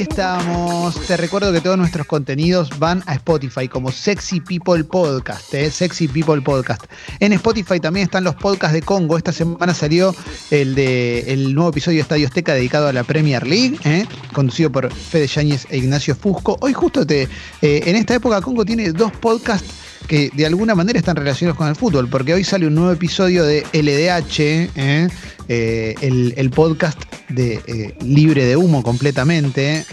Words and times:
estamos. 0.00 0.94
Te 1.06 1.16
recuerdo 1.16 1.52
que 1.52 1.60
todos 1.60 1.76
nuestros 1.76 2.06
contenidos 2.06 2.78
van 2.78 3.02
a 3.06 3.14
Spotify 3.14 3.68
como 3.68 3.90
Sexy 3.90 4.40
People 4.40 4.84
Podcast, 4.84 5.52
¿eh? 5.54 5.70
Sexy 5.70 6.06
People 6.06 6.40
Podcast. 6.40 6.84
En 7.18 7.32
Spotify 7.32 7.80
también 7.80 8.04
están 8.04 8.24
los 8.24 8.34
podcasts 8.36 8.74
de 8.74 8.82
Congo. 8.82 9.16
Esta 9.16 9.32
semana 9.32 9.74
salió 9.74 10.14
el 10.50 10.74
de 10.74 11.32
el 11.32 11.54
nuevo 11.54 11.70
episodio 11.70 11.96
de 11.96 12.02
Estadio 12.02 12.26
Azteca 12.28 12.54
dedicado 12.54 12.88
a 12.88 12.92
la 12.92 13.02
Premier 13.02 13.46
League, 13.46 13.78
¿eh? 13.84 14.06
conducido 14.32 14.70
por 14.70 14.92
Fede 14.92 15.26
Yáñez 15.26 15.66
e 15.70 15.78
Ignacio 15.78 16.14
Fusco. 16.14 16.56
Hoy 16.60 16.72
justo 16.72 17.06
te, 17.06 17.22
eh, 17.62 17.82
en 17.86 17.96
esta 17.96 18.14
época 18.14 18.40
Congo 18.40 18.64
tiene 18.64 18.92
dos 18.92 19.12
podcasts 19.12 19.88
que 20.06 20.30
de 20.34 20.46
alguna 20.46 20.74
manera 20.74 20.98
están 20.98 21.16
relacionados 21.16 21.56
con 21.56 21.68
el 21.68 21.76
fútbol, 21.76 22.08
porque 22.08 22.34
hoy 22.34 22.44
sale 22.44 22.66
un 22.66 22.74
nuevo 22.74 22.92
episodio 22.92 23.44
de 23.44 23.64
LDH, 23.72 24.40
¿eh? 24.40 25.08
Eh, 25.48 25.94
el, 26.36 26.50
podcast 26.50 27.00
de 27.30 27.60
eh, 27.66 27.94
Libre 28.02 28.44
de 28.44 28.56
Humo 28.56 28.82
completamente, 28.82 29.84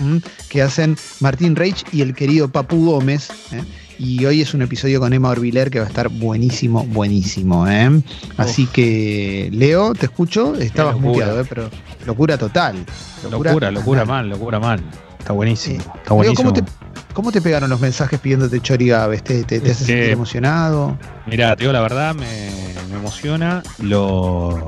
que 0.50 0.62
hacen 0.62 0.98
Martín 1.22 1.56
Reich 1.56 1.84
y 1.94 2.02
el 2.02 2.14
querido 2.14 2.50
Papu 2.50 2.86
Gómez. 2.86 3.30
Y 3.98 4.26
hoy 4.26 4.42
es 4.42 4.54
un 4.54 4.62
episodio 4.62 5.00
con 5.00 5.14
Emma 5.14 5.30
Orbiler 5.30 5.70
que 5.70 5.80
va 5.80 5.86
a 5.86 5.88
estar 5.88 6.10
buenísimo, 6.10 6.84
buenísimo. 6.86 7.66
Así 8.38 8.66
que, 8.68 9.50
Leo, 9.52 9.94
te 9.94 10.08
escucho. 10.08 10.56
Estabas 10.56 11.00
muteado, 11.00 11.46
pero 11.46 11.70
locura 12.06 12.38
total. 12.38 12.86
Locura, 13.30 13.72
locura, 13.72 14.06
mal, 14.06 14.30
locura 14.30 14.60
mal. 14.60 14.82
Está 15.20 15.34
buenísimo. 15.34 15.80
Está 15.96 16.14
buenísimo. 16.14 16.54
¿Cómo 17.14 17.32
te 17.32 17.42
pegaron 17.42 17.70
los 17.70 17.80
mensajes 17.80 18.20
pidiéndote 18.20 18.60
Chorigaves? 18.60 19.24
¿Te, 19.24 19.46
te, 19.46 19.62
te 19.62 19.72
hace 19.72 19.86
sentir 19.86 20.10
emocionado? 20.10 20.98
Mira, 21.26 21.56
digo 21.56 21.72
la 21.72 21.80
verdad, 21.80 22.14
me, 22.14 22.50
emociona. 22.94 23.64
Lo, 23.80 24.68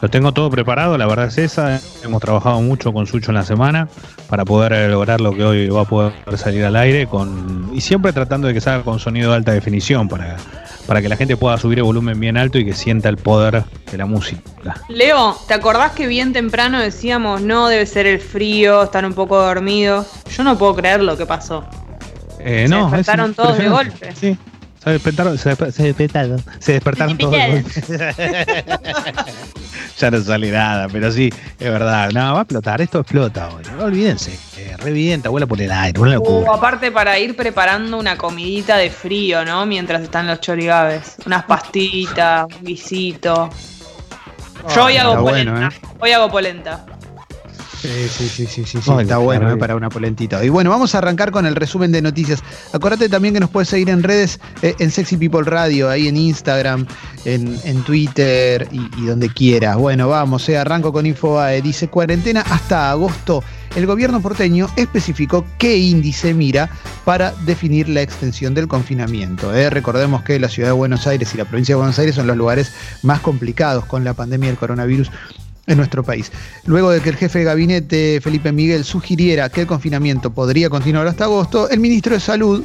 lo, 0.00 0.08
tengo 0.08 0.32
todo 0.32 0.50
preparado, 0.50 0.96
la 0.98 1.06
verdad 1.06 1.26
es 1.26 1.38
esa. 1.38 1.80
Hemos 2.02 2.20
trabajado 2.20 2.60
mucho 2.60 2.92
con 2.92 3.06
Sucho 3.06 3.30
en 3.30 3.36
la 3.36 3.44
semana 3.44 3.88
para 4.28 4.44
poder 4.44 4.90
lograr 4.90 5.20
lo 5.20 5.32
que 5.32 5.44
hoy 5.44 5.68
va 5.68 5.82
a 5.82 5.84
poder 5.84 6.12
salir 6.36 6.64
al 6.64 6.76
aire. 6.76 7.06
con 7.06 7.70
Y 7.72 7.80
siempre 7.80 8.12
tratando 8.12 8.48
de 8.48 8.54
que 8.54 8.60
salga 8.60 8.84
con 8.84 8.98
sonido 8.98 9.30
de 9.30 9.36
alta 9.36 9.52
definición 9.52 10.08
para, 10.08 10.36
para 10.86 11.02
que 11.02 11.08
la 11.08 11.16
gente 11.16 11.36
pueda 11.36 11.58
subir 11.58 11.78
el 11.78 11.84
volumen 11.84 12.18
bien 12.18 12.36
alto 12.36 12.58
y 12.58 12.64
que 12.64 12.72
sienta 12.72 13.10
el 13.10 13.18
poder 13.18 13.64
de 13.90 13.98
la 13.98 14.06
música. 14.06 14.40
Leo, 14.88 15.36
¿te 15.46 15.54
acordás 15.54 15.92
que 15.92 16.06
bien 16.06 16.32
temprano 16.32 16.80
decíamos 16.80 17.42
no, 17.42 17.68
debe 17.68 17.84
ser 17.84 18.06
el 18.06 18.20
frío, 18.20 18.84
están 18.84 19.04
un 19.04 19.12
poco 19.12 19.38
dormidos? 19.38 20.06
Yo 20.34 20.44
no 20.44 20.56
puedo 20.56 20.74
creer 20.76 21.02
lo 21.02 21.16
que 21.16 21.26
pasó. 21.26 21.64
Eh, 22.40 22.66
se 22.68 22.74
despertaron 22.74 23.34
todos 23.34 23.58
de 23.58 23.68
golpe. 23.68 24.14
Sí. 24.14 24.38
Se 24.82 24.90
despertaron, 24.90 25.36
se, 25.36 25.48
despertaron, 25.82 26.44
se 26.60 26.72
despertaron 26.72 27.18
todos 27.18 27.32
de 27.32 27.48
golpe. 27.52 27.70
ya 29.98 30.10
no 30.10 30.20
sale 30.20 30.50
nada, 30.50 30.88
pero 30.88 31.10
sí, 31.10 31.32
es 31.58 31.70
verdad. 31.70 32.10
No, 32.12 32.34
va 32.34 32.38
a 32.38 32.42
explotar, 32.42 32.80
esto 32.80 33.00
explota 33.00 33.48
hoy. 33.48 33.64
No 33.76 33.84
olvídense, 33.84 34.38
eh, 34.56 34.76
revienta, 34.78 35.28
vuela 35.28 35.46
por 35.46 35.60
el 35.60 35.70
aire, 35.70 36.00
una 36.00 36.18
uh, 36.18 36.52
aparte 36.52 36.90
para 36.92 37.18
ir 37.18 37.36
preparando 37.36 37.98
una 37.98 38.16
comidita 38.16 38.76
de 38.76 38.90
frío, 38.90 39.44
¿no? 39.44 39.66
Mientras 39.66 40.02
están 40.02 40.26
los 40.26 40.40
chorigaves. 40.40 41.16
Unas 41.26 41.44
pastitas, 41.44 42.46
un 42.58 42.64
guisito. 42.64 43.50
Yo 44.74 44.84
hoy 44.84 44.96
hago 44.96 45.22
polenta. 45.22 45.68
¿eh? 45.68 45.88
Hoy 46.00 46.12
hago 46.12 46.30
polenta. 46.30 46.86
Sí, 47.80 48.08
sí, 48.08 48.28
sí, 48.28 48.46
sí, 48.46 48.64
sí, 48.64 48.78
está 48.78 49.18
bueno 49.18 49.52
eh, 49.52 49.56
para 49.56 49.76
una 49.76 49.88
polentita. 49.88 50.44
Y 50.44 50.48
bueno, 50.48 50.70
vamos 50.70 50.96
a 50.96 50.98
arrancar 50.98 51.30
con 51.30 51.46
el 51.46 51.54
resumen 51.54 51.92
de 51.92 52.02
noticias. 52.02 52.42
Acuérdate 52.72 53.08
también 53.08 53.34
que 53.34 53.40
nos 53.40 53.50
puedes 53.50 53.68
seguir 53.68 53.88
en 53.90 54.02
redes, 54.02 54.40
eh, 54.62 54.74
en 54.80 54.90
Sexy 54.90 55.16
People 55.16 55.42
Radio, 55.42 55.88
ahí 55.88 56.08
en 56.08 56.16
Instagram, 56.16 56.86
en, 57.24 57.82
Twitter 57.84 58.68
y, 58.72 59.06
donde 59.06 59.28
quieras. 59.28 59.76
Bueno, 59.76 60.08
vamos, 60.08 60.48
eh, 60.48 60.58
arranco 60.58 60.92
con 60.92 61.06
Infobae. 61.06 61.62
Dice 61.62 61.86
cuarentena 61.86 62.40
hasta 62.40 62.90
agosto. 62.90 63.44
El 63.76 63.86
gobierno 63.86 64.20
porteño 64.20 64.66
especificó 64.74 65.44
qué 65.58 65.76
índice 65.76 66.34
mira 66.34 66.68
para 67.04 67.32
definir 67.44 67.88
la 67.88 68.02
extensión 68.02 68.54
del 68.54 68.66
confinamiento. 68.66 69.52
Recordemos 69.70 70.22
que 70.22 70.40
la 70.40 70.48
ciudad 70.48 70.70
de 70.70 70.72
Buenos 70.72 71.06
Aires 71.06 71.32
y 71.32 71.38
la 71.38 71.44
provincia 71.44 71.74
de 71.74 71.76
Buenos 71.76 71.98
Aires 71.98 72.16
son 72.16 72.26
los 72.26 72.36
lugares 72.36 72.72
más 73.02 73.20
complicados 73.20 73.84
con 73.84 74.02
la 74.02 74.14
pandemia 74.14 74.48
del 74.48 74.58
coronavirus 74.58 75.10
en 75.68 75.76
nuestro 75.76 76.02
país. 76.02 76.32
Luego 76.64 76.90
de 76.90 77.00
que 77.00 77.10
el 77.10 77.16
jefe 77.16 77.40
de 77.40 77.44
gabinete, 77.44 78.20
Felipe 78.20 78.50
Miguel, 78.50 78.84
sugiriera 78.84 79.48
que 79.50 79.60
el 79.60 79.66
confinamiento 79.66 80.32
podría 80.32 80.68
continuar 80.68 81.06
hasta 81.06 81.24
agosto, 81.24 81.70
el 81.70 81.78
ministro 81.78 82.14
de 82.14 82.20
Salud 82.20 82.64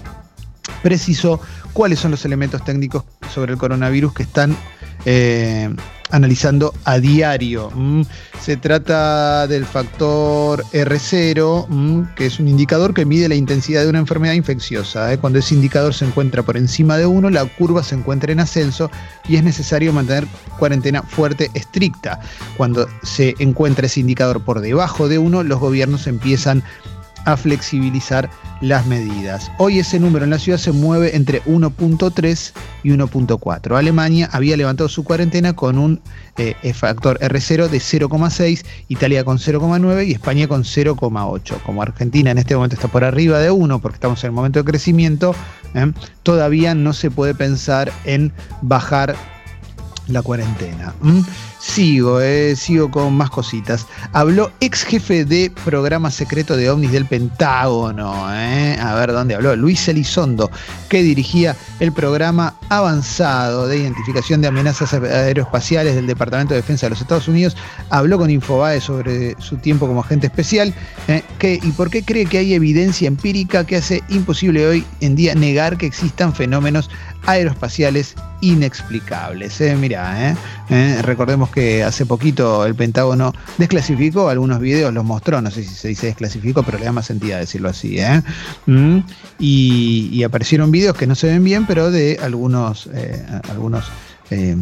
precisó 0.82 1.40
cuáles 1.74 2.00
son 2.00 2.12
los 2.12 2.26
elementos 2.26 2.64
técnicos 2.64 3.04
sobre 3.32 3.54
el 3.54 3.60
coronavirus 3.60 4.14
que 4.14 4.24
están 4.24 4.56
eh, 5.06 5.70
analizando 6.12 6.74
a 6.84 7.00
diario. 7.00 7.72
Se 8.40 8.58
trata 8.58 9.48
del 9.48 9.66
factor 9.66 10.64
R0, 10.74 12.14
que 12.16 12.26
es 12.26 12.40
un 12.40 12.48
indicador 12.48 12.94
que 12.94 13.06
mide 13.06 13.30
la 13.30 13.36
intensidad 13.36 13.84
de 13.84 13.90
una 13.90 14.00
enfermedad 14.00 14.34
infecciosa. 14.34 15.12
¿eh? 15.14 15.18
Cuando 15.18 15.40
ese 15.40 15.56
indicador 15.56 15.94
se 15.94 16.06
encuentra 16.06 16.44
por 16.44 16.58
encima 16.58 16.98
de 16.98 17.06
1, 17.06 17.30
la 17.30 17.46
curva 17.46 17.84
se 17.84 17.96
encuentra 17.96 18.32
en 18.32 18.40
ascenso 18.40 18.92
y 19.28 19.38
es 19.38 19.44
necesario 19.44 19.94
mantener 19.94 20.28
cuarentena 20.60 21.04
fuerte, 21.04 21.50
estricta. 21.54 22.20
Cuando 22.58 22.88
se 23.04 23.36
encuentra 23.40 23.86
ese 23.86 24.02
indicador 24.02 24.44
por 24.44 24.62
debajo 24.62 25.08
de 25.08 25.18
1, 25.18 25.44
los 25.44 25.60
gobiernos 25.60 26.08
empiezan 26.08 26.62
a 26.62 26.93
flexibilizar 27.38 28.30
las 28.62 28.86
medidas. 28.86 29.52
Hoy 29.58 29.80
ese 29.80 30.00
número 30.00 30.24
en 30.24 30.32
la 30.32 30.40
ciudad 30.40 30.58
se 30.58 30.72
mueve 30.72 31.16
entre 31.16 31.44
1.3 31.44 32.54
y 32.84 32.92
1.4. 32.92 33.78
Alemania 33.78 34.30
había 34.32 34.58
levantado 34.58 34.90
su 34.90 35.04
cuarentena 35.04 35.54
con 35.54 35.78
un 35.78 36.02
eh, 36.38 36.56
factor 36.74 37.20
R0 37.20 37.68
de 37.68 37.78
0,6, 37.78 38.66
Italia 38.88 39.24
con 39.24 39.38
0,9 39.38 40.08
y 40.08 40.14
España 40.14 40.48
con 40.48 40.64
0,8. 40.64 41.62
Como 41.64 41.82
Argentina 41.82 42.32
en 42.32 42.38
este 42.38 42.56
momento 42.56 42.76
está 42.76 42.88
por 42.88 43.04
arriba 43.04 43.40
de 43.40 43.52
1 43.52 43.80
porque 43.80 43.96
estamos 43.96 44.24
en 44.24 44.30
el 44.30 44.34
momento 44.34 44.60
de 44.60 44.66
crecimiento, 44.66 45.36
¿eh? 45.74 45.92
todavía 46.24 46.76
no 46.76 46.94
se 46.94 47.12
puede 47.12 47.36
pensar 47.36 47.92
en 48.06 48.32
bajar 48.62 49.16
la 50.08 50.22
cuarentena. 50.22 50.94
Sigo, 51.64 52.20
eh, 52.20 52.58
sigo 52.58 52.92
con 52.92 53.16
más 53.16 53.30
cositas. 53.30 53.88
Habló 54.12 54.52
ex 54.60 54.84
jefe 54.84 55.24
de 55.24 55.50
programa 55.64 56.12
secreto 56.12 56.58
de 56.58 56.70
ovnis 56.70 56.92
del 56.92 57.06
Pentágono. 57.06 58.28
Eh. 58.34 58.78
A 58.80 58.94
ver 58.96 59.14
dónde 59.14 59.34
habló. 59.34 59.56
Luis 59.56 59.88
Elizondo, 59.88 60.52
que 60.90 61.02
dirigía 61.02 61.56
el 61.80 61.94
programa 61.94 62.56
avanzado 62.68 63.70
de 63.70 63.78
identificación 63.78 64.42
de 64.42 64.50
amenazas 64.50 64.94
aeroespaciales 64.94 65.96
del 65.96 66.06
Departamento 66.06 66.54
de 66.54 66.60
Defensa 66.60 66.86
de 66.86 66.92
los 66.92 67.02
Estados 67.02 67.30
Unidos. 67.30 67.56
Habló 67.90 68.18
con 68.18 68.30
Infobae 68.30 68.82
sobre 68.82 69.34
su 69.40 69.56
tiempo 69.56 69.88
como 69.88 70.02
agente 70.02 70.28
especial 70.28 70.74
eh, 71.08 71.24
y 71.42 71.72
por 71.72 71.90
qué 71.90 72.04
cree 72.04 72.26
que 72.26 72.40
hay 72.40 72.54
evidencia 72.54 73.08
empírica 73.08 73.66
que 73.66 73.78
hace 73.78 74.04
imposible 74.10 74.68
hoy 74.68 74.86
en 75.00 75.16
día 75.16 75.34
negar 75.34 75.78
que 75.78 75.86
existan 75.86 76.36
fenómenos 76.36 76.90
aeroespaciales 77.26 78.16
inexplicables. 78.44 79.60
Eh. 79.62 79.76
Mirá, 79.76 80.36
recordemos 81.02 81.50
que 81.50 81.84
hace 81.84 82.06
poquito 82.06 82.66
el 82.66 82.76
Pentágono 82.76 83.34
desclasificó 83.58 84.30
algunos 84.30 84.60
videos, 84.60 84.94
los 84.94 85.04
mostró, 85.04 85.42
no 85.42 85.52
sé 85.52 85.64
si 85.64 85.74
se 85.74 85.88
dice 85.90 86.08
desclasificó, 86.08 86.64
pero 86.64 86.78
le 86.78 86.86
da 86.86 86.92
más 86.92 87.06
sentido 87.06 87.38
decirlo 87.38 87.70
así. 87.70 88.00
¿eh? 88.00 88.22
Mm, 88.66 89.00
y, 89.40 90.24
aparecieron 90.24 90.72
videos 90.72 90.96
que 90.96 91.08
no 91.08 91.16
se 91.16 91.28
ven 91.28 91.44
bien, 91.44 91.66
pero 91.66 91.92
de 91.92 92.18
algunos, 92.22 92.90
eh, 92.94 93.24
algunos 93.50 93.92
eh, 94.30 94.56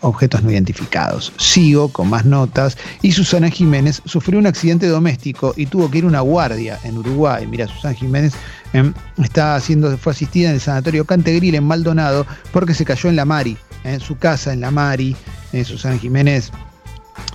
objetos 0.00 0.42
no 0.42 0.50
identificados. 0.50 1.32
Sigo 1.36 1.88
con 1.88 2.08
más 2.08 2.24
notas. 2.24 2.78
Y 3.02 3.12
Susana 3.12 3.50
Jiménez 3.50 4.02
sufrió 4.04 4.38
un 4.38 4.46
accidente 4.46 4.86
doméstico 4.86 5.52
y 5.56 5.66
tuvo 5.66 5.90
que 5.90 5.98
ir 5.98 6.04
a 6.04 6.08
una 6.08 6.20
guardia 6.20 6.78
en 6.84 6.98
Uruguay. 6.98 7.46
Mira, 7.46 7.66
Susana 7.66 7.94
Jiménez 7.94 8.34
em, 8.72 8.92
está 9.22 9.54
haciendo, 9.54 9.96
fue 9.98 10.12
asistida 10.12 10.48
en 10.48 10.54
el 10.54 10.60
sanatorio 10.60 11.04
Cantegril 11.04 11.54
en 11.54 11.64
Maldonado 11.64 12.26
porque 12.52 12.74
se 12.74 12.84
cayó 12.84 13.10
en 13.10 13.16
la 13.16 13.24
Mari, 13.24 13.56
en 13.84 14.00
su 14.00 14.18
casa 14.18 14.52
en 14.52 14.60
la 14.60 14.70
Mari. 14.70 15.16
Eh, 15.52 15.64
Susana 15.64 15.98
Jiménez 15.98 16.52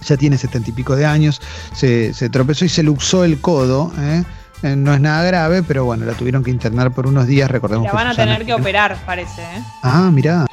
ya 0.06 0.18
tiene 0.18 0.38
setenta 0.38 0.70
y 0.70 0.74
pico 0.74 0.96
de 0.96 1.06
años, 1.06 1.42
se, 1.74 2.14
tropezó 2.30 2.66
y 2.66 2.70
se 2.70 2.84
luxó 2.84 3.24
el 3.24 3.40
codo. 3.40 3.92
¿eh? 4.00 4.24
Eh, 4.64 4.76
no 4.76 4.94
es 4.94 5.02
nada 5.02 5.24
grave, 5.24 5.64
pero 5.64 5.86
bueno, 5.86 6.06
la 6.06 6.14
tuvieron 6.14 6.44
que 6.44 6.52
internar 6.52 6.92
por 6.92 7.08
unos 7.08 7.28
días, 7.28 7.52
recordemos. 7.52 7.86
La 7.86 7.94
van 7.94 8.08
a 8.08 8.16
tener 8.16 8.46
que 8.46 8.54
operar, 8.54 8.98
parece. 9.06 9.44
Ah, 9.84 10.10
mirá. 10.12 10.46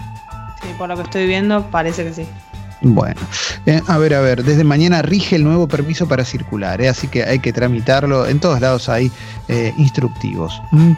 Sí, 0.60 0.68
por 0.76 0.88
lo 0.88 0.96
que 0.96 1.02
estoy 1.02 1.26
viendo, 1.26 1.70
parece 1.70 2.04
que 2.04 2.12
sí. 2.12 2.26
Bueno, 2.82 3.20
a 3.86 3.98
ver, 3.98 4.14
a 4.14 4.20
ver, 4.20 4.44
desde 4.44 4.64
mañana 4.64 5.02
rige 5.02 5.36
el 5.36 5.44
nuevo 5.44 5.68
permiso 5.68 6.08
para 6.08 6.24
circular, 6.24 6.82
así 6.82 7.06
que 7.08 7.22
hay 7.22 7.38
que 7.38 7.52
tramitarlo. 7.52 8.26
En 8.26 8.40
todos 8.40 8.60
lados 8.60 8.88
hay 8.88 9.10
instructivos. 9.76 10.60
Mm. 10.72 10.92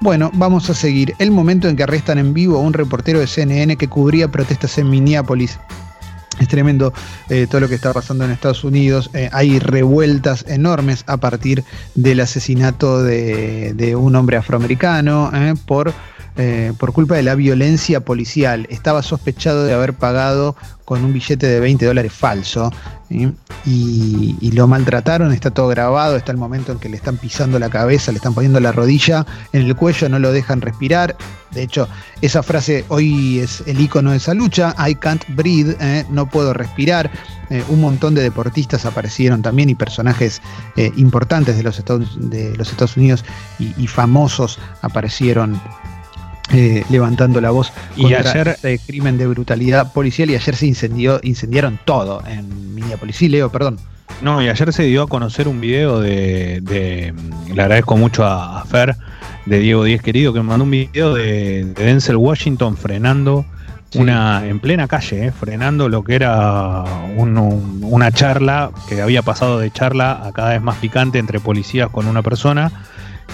Bueno, 0.00 0.30
vamos 0.34 0.68
a 0.68 0.74
seguir. 0.74 1.14
El 1.18 1.30
momento 1.30 1.68
en 1.68 1.76
que 1.76 1.82
arrestan 1.82 2.18
en 2.18 2.34
vivo 2.34 2.58
a 2.58 2.60
un 2.60 2.72
reportero 2.72 3.20
de 3.20 3.26
CNN 3.26 3.76
que 3.76 3.88
cubría 3.88 4.28
protestas 4.28 4.76
en 4.78 4.90
Minneapolis 4.90 5.58
es 6.40 6.48
tremendo 6.48 6.92
eh, 7.28 7.46
todo 7.48 7.60
lo 7.60 7.68
que 7.68 7.74
está 7.74 7.92
pasando 7.92 8.24
en 8.24 8.30
Estados 8.30 8.64
Unidos. 8.64 9.10
Eh, 9.12 9.28
hay 9.32 9.58
revueltas 9.58 10.44
enormes 10.48 11.04
a 11.06 11.18
partir 11.18 11.64
del 11.94 12.20
asesinato 12.20 13.02
de, 13.02 13.94
un 13.96 14.16
hombre 14.16 14.38
afroamericano 14.38 15.30
eh, 15.34 15.54
por 15.66 15.92
eh, 16.36 16.72
por 16.78 16.92
culpa 16.92 17.16
de 17.16 17.22
la 17.22 17.34
violencia 17.34 18.00
policial. 18.00 18.66
Estaba 18.70 19.02
sospechado 19.02 19.64
de 19.64 19.74
haber 19.74 19.94
pagado 19.94 20.56
con 20.84 21.04
un 21.04 21.12
billete 21.12 21.46
de 21.46 21.60
20 21.60 21.86
dólares 21.86 22.12
falso 22.12 22.72
y, 23.10 24.50
lo 24.52 24.66
maltrataron, 24.66 25.32
está 25.32 25.50
todo 25.50 25.68
grabado, 25.68 26.16
está 26.16 26.32
el 26.32 26.38
momento 26.38 26.72
en 26.72 26.78
que 26.78 26.88
le 26.88 26.96
están 26.96 27.16
pisando 27.16 27.58
la 27.58 27.68
cabeza, 27.68 28.12
le 28.12 28.16
están 28.16 28.34
poniendo 28.34 28.60
la 28.60 28.72
rodilla 28.72 29.26
en 29.52 29.62
el 29.62 29.76
cuello, 29.76 30.08
no 30.08 30.18
lo 30.18 30.32
dejan 30.32 30.60
respirar. 30.60 31.16
De 31.52 31.62
hecho, 31.62 31.88
esa 32.20 32.42
frase 32.42 32.84
hoy 32.88 33.40
es 33.40 33.62
el 33.66 33.80
icono 33.80 34.12
de 34.12 34.18
esa 34.18 34.34
lucha, 34.34 34.74
I 34.78 34.94
can't 34.94 35.24
breathe, 35.28 35.76
¿eh? 35.80 36.06
no 36.10 36.28
puedo 36.28 36.52
respirar. 36.52 37.10
Eh, 37.50 37.64
un 37.68 37.80
montón 37.80 38.14
de 38.14 38.22
deportistas 38.22 38.86
aparecieron 38.86 39.42
también 39.42 39.70
y 39.70 39.74
personajes 39.74 40.40
importantes 40.96 41.56
de 41.56 41.62
los 41.64 41.78
Estados 41.78 42.96
Unidos 42.96 43.24
y, 43.58 43.86
famosos 43.86 44.58
aparecieron 44.82 45.60
levantando 46.52 47.40
la 47.40 47.50
voz 47.50 47.72
y 47.96 48.12
ayer, 48.14 48.48
este 48.48 48.78
crimen 48.78 49.18
de 49.18 49.26
brutalidad 49.26 49.92
policial 49.92 50.30
y 50.30 50.34
ayer 50.34 50.56
se 50.56 50.66
incendió, 50.66 51.20
incendiaron 51.22 51.78
todo 51.84 52.22
en 52.26 52.74
Minneapolis. 52.74 53.16
Sí, 53.16 53.28
Leo, 53.28 53.50
perdón. 53.50 53.78
No, 54.22 54.42
y 54.42 54.48
ayer 54.48 54.72
se 54.72 54.82
dio 54.82 55.02
a 55.04 55.08
conocer 55.08 55.48
un 55.48 55.60
video 55.60 56.00
de, 56.00 57.14
le 57.54 57.62
agradezco 57.62 57.96
mucho 57.96 58.24
a 58.24 58.64
Fer, 58.66 58.96
de 59.46 59.58
Diego 59.60 59.84
Díez 59.84 60.02
Querido, 60.02 60.32
que 60.32 60.40
me 60.40 60.46
mandó 60.46 60.64
un 60.64 60.70
video 60.70 61.14
de, 61.14 61.64
Denzel 61.74 62.16
Washington 62.16 62.76
frenando 62.76 63.46
una 63.94 64.46
en 64.46 64.60
plena 64.60 64.86
calle, 64.86 65.26
eh, 65.26 65.32
frenando 65.32 65.88
lo 65.88 66.04
que 66.04 66.14
era 66.14 66.84
una 67.16 68.12
charla 68.12 68.70
que 68.88 69.02
había 69.02 69.22
pasado 69.22 69.58
de 69.58 69.70
charla 69.72 70.20
a 70.24 70.32
cada 70.32 70.50
vez 70.50 70.62
más 70.62 70.76
picante 70.76 71.18
entre 71.18 71.40
policías 71.40 71.88
con 71.90 72.06
una 72.06 72.22
persona 72.22 72.70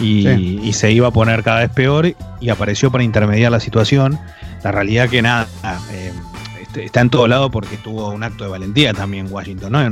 y, 0.01 0.73
se 0.73 0.93
iba 0.93 1.09
a 1.09 1.11
poner 1.11 1.43
cada 1.43 1.61
vez 1.61 1.71
peor 1.71 2.15
y 2.41 2.49
apareció 2.49 2.91
para 2.91 3.05
intermediar 3.05 3.51
la 3.53 3.61
situación. 3.61 4.19
La 4.63 4.73
realidad 4.73 5.09
que 5.09 5.23
nada, 5.23 5.47
eh, 5.93 6.13
este, 6.61 6.85
está 6.85 7.01
en 7.01 7.11
todo 7.11 7.29
lado 7.29 7.51
porque 7.51 7.77
tuvo 7.77 8.09
un 8.09 8.23
acto 8.23 8.45
de 8.45 8.51
valentía 8.51 8.93
también 8.93 9.29
Washington, 9.31 9.73
¿no? 9.73 9.91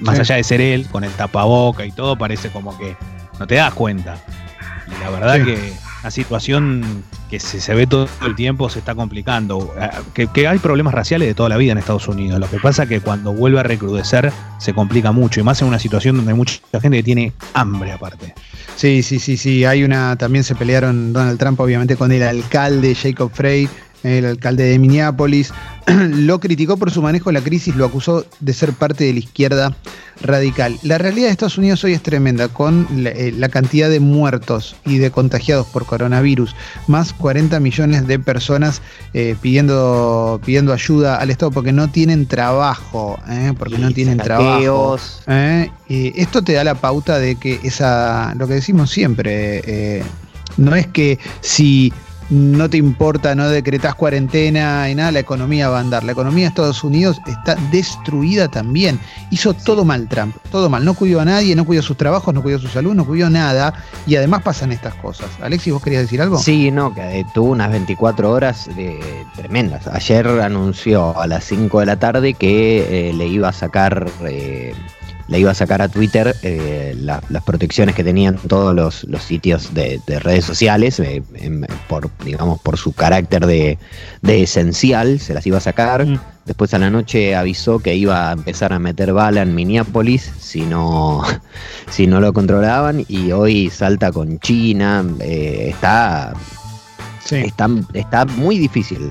más 0.00 0.18
allá 0.18 0.36
de 0.36 0.44
ser 0.44 0.60
él, 0.60 0.86
con 0.90 1.04
el 1.04 1.10
tapaboca 1.12 1.84
y 1.84 1.92
todo, 1.92 2.16
parece 2.16 2.50
como 2.50 2.76
que 2.78 2.96
no 3.38 3.46
te 3.46 3.56
das 3.56 3.74
cuenta. 3.74 4.16
Y 4.88 5.02
la 5.02 5.10
verdad 5.10 5.44
que 5.44 5.72
la 6.02 6.10
situación 6.10 7.04
que 7.32 7.40
se, 7.40 7.74
ve 7.74 7.86
todo 7.86 8.06
el 8.26 8.34
tiempo 8.34 8.68
se 8.68 8.80
está 8.80 8.94
complicando. 8.94 9.74
Eh, 9.80 10.28
que, 10.34 10.46
hay 10.46 10.58
problemas 10.58 10.92
raciales 10.92 11.26
de 11.26 11.32
toda 11.32 11.48
la 11.48 11.56
vida 11.56 11.72
en 11.72 11.78
Estados 11.78 12.06
Unidos. 12.06 12.38
Lo 12.38 12.46
que 12.46 12.58
pasa 12.58 12.82
es 12.82 12.90
que 12.90 13.00
cuando 13.00 13.32
vuelve 13.32 13.58
a 13.58 13.62
recrudecer 13.62 14.30
se 14.58 14.74
complica 14.74 15.12
mucho. 15.12 15.40
Y 15.40 15.42
más 15.42 15.62
en 15.62 15.68
una 15.68 15.78
situación 15.78 16.16
donde 16.16 16.32
hay 16.32 16.36
mucha 16.36 16.60
gente 16.78 16.98
que 16.98 17.02
tiene 17.02 17.32
hambre 17.54 17.90
aparte. 17.90 18.34
Sí, 18.76 19.02
sí, 19.02 19.18
sí, 19.18 19.38
sí. 19.38 19.64
Hay 19.64 19.82
una. 19.82 20.14
También 20.16 20.44
se 20.44 20.54
pelearon 20.54 21.14
Donald 21.14 21.38
Trump, 21.38 21.58
obviamente, 21.60 21.96
con 21.96 22.12
el 22.12 22.22
alcalde 22.22 22.94
Jacob 22.94 23.30
Frey 23.32 23.66
el 24.02 24.24
alcalde 24.24 24.64
de 24.64 24.78
Minneapolis, 24.78 25.52
lo 25.86 26.40
criticó 26.40 26.76
por 26.76 26.90
su 26.90 27.02
manejo 27.02 27.30
de 27.30 27.34
la 27.34 27.40
crisis, 27.40 27.74
lo 27.76 27.84
acusó 27.84 28.24
de 28.40 28.52
ser 28.52 28.72
parte 28.72 29.04
de 29.04 29.12
la 29.12 29.18
izquierda 29.20 29.74
radical. 30.20 30.78
La 30.82 30.98
realidad 30.98 31.26
de 31.26 31.32
Estados 31.32 31.58
Unidos 31.58 31.82
hoy 31.84 31.92
es 31.92 32.02
tremenda, 32.02 32.48
con 32.48 32.86
la, 32.96 33.10
eh, 33.10 33.34
cantidad 33.50 33.90
de 33.90 34.00
muertos 34.00 34.76
y 34.84 34.98
de 34.98 35.10
contagiados 35.10 35.66
por 35.66 35.86
coronavirus, 35.86 36.54
más 36.86 37.12
40 37.12 37.60
millones 37.60 38.06
de 38.06 38.18
personas 38.18 38.82
eh, 39.14 39.36
pidiendo, 39.40 40.40
pidiendo 40.44 40.72
ayuda 40.72 41.16
al 41.16 41.30
Estado 41.30 41.50
porque 41.50 41.72
no 41.72 41.90
tienen 41.90 42.26
trabajo, 42.26 43.18
eh, 43.28 43.52
porque 43.58 43.78
no 43.78 43.90
tienen 43.90 44.18
trabajo. 44.18 44.96
esto 45.88 46.42
te 46.42 46.52
da 46.52 46.64
la 46.64 46.74
pauta 46.74 47.18
de 47.18 47.36
que 47.36 47.60
esa, 47.62 48.34
lo 48.36 48.46
que 48.46 48.54
decimos 48.54 48.90
siempre, 48.90 50.02
no 50.56 50.74
es 50.74 50.86
que 50.86 51.18
si 51.40 51.92
no 52.32 52.70
te 52.70 52.78
importa, 52.78 53.34
no 53.34 53.48
decretas 53.50 53.94
cuarentena 53.94 54.88
y 54.88 54.94
nada, 54.94 55.12
la 55.12 55.18
economía 55.18 55.68
va 55.68 55.78
a 55.78 55.80
andar. 55.80 56.02
La 56.02 56.12
economía 56.12 56.44
de 56.44 56.48
Estados 56.48 56.82
Unidos 56.82 57.20
está 57.26 57.56
destruida 57.70 58.48
también. 58.48 58.98
Hizo 59.30 59.52
todo 59.52 59.84
mal 59.84 60.08
Trump, 60.08 60.34
todo 60.50 60.70
mal. 60.70 60.82
No 60.82 60.94
cuidó 60.94 61.20
a 61.20 61.26
nadie, 61.26 61.54
no 61.54 61.66
cuidó 61.66 61.82
sus 61.82 61.98
trabajos, 61.98 62.32
no 62.32 62.42
cuidó 62.42 62.58
su 62.58 62.68
salud, 62.68 62.94
no 62.94 63.04
cuidó 63.04 63.28
nada. 63.28 63.74
Y 64.06 64.16
además 64.16 64.42
pasan 64.42 64.72
estas 64.72 64.94
cosas. 64.94 65.28
Alexis, 65.42 65.74
¿vos 65.74 65.82
querías 65.82 66.02
decir 66.02 66.22
algo? 66.22 66.38
Sí, 66.38 66.70
no, 66.70 66.94
que 66.94 67.20
eh, 67.20 67.26
tuvo 67.34 67.50
unas 67.50 67.70
24 67.70 68.30
horas 68.30 68.66
tremendas. 69.36 69.86
Ayer 69.88 70.26
anunció 70.26 71.18
a 71.18 71.26
las 71.26 71.44
5 71.44 71.80
de 71.80 71.86
la 71.86 71.98
tarde 71.98 72.32
que 72.32 73.10
eh, 73.10 73.12
le 73.12 73.26
iba 73.26 73.48
a 73.48 73.52
sacar... 73.52 74.08
Eh, 74.24 74.74
le 75.28 75.38
iba 75.38 75.50
a 75.50 75.54
sacar 75.54 75.82
a 75.82 75.88
Twitter 75.88 76.34
eh, 76.42 76.94
las 76.96 77.44
protecciones 77.44 77.94
que 77.94 78.04
tenían 78.04 78.36
todos 78.36 78.74
los, 78.74 79.22
sitios 79.22 79.72
de, 79.74 80.00
redes 80.06 80.44
sociales, 80.44 81.00
eh, 81.00 81.22
por, 81.88 82.10
digamos, 82.24 82.60
por 82.60 82.76
su 82.76 82.92
carácter 82.92 83.46
de, 83.46 83.78
esencial, 84.22 85.18
se 85.20 85.34
las 85.34 85.46
iba 85.46 85.58
a 85.58 85.60
sacar. 85.60 86.06
Mm. 86.06 86.20
Después 86.44 86.74
a 86.74 86.78
la 86.78 86.90
noche 86.90 87.36
avisó 87.36 87.78
que 87.78 87.94
iba 87.94 88.30
a 88.30 88.32
empezar 88.32 88.72
a 88.72 88.80
meter 88.80 89.12
bala 89.12 89.42
en 89.42 89.54
Minneapolis 89.54 90.32
si 90.40 90.62
no, 90.62 91.22
si 91.90 92.08
no 92.08 92.20
lo 92.20 92.32
controlaban 92.32 93.04
y 93.06 93.30
hoy 93.30 93.70
salta 93.70 94.10
con 94.10 94.40
China, 94.40 95.04
eh, 95.20 95.68
está 95.70 96.34
Está, 97.30 98.24
muy 98.24 98.58
difícil. 98.58 99.10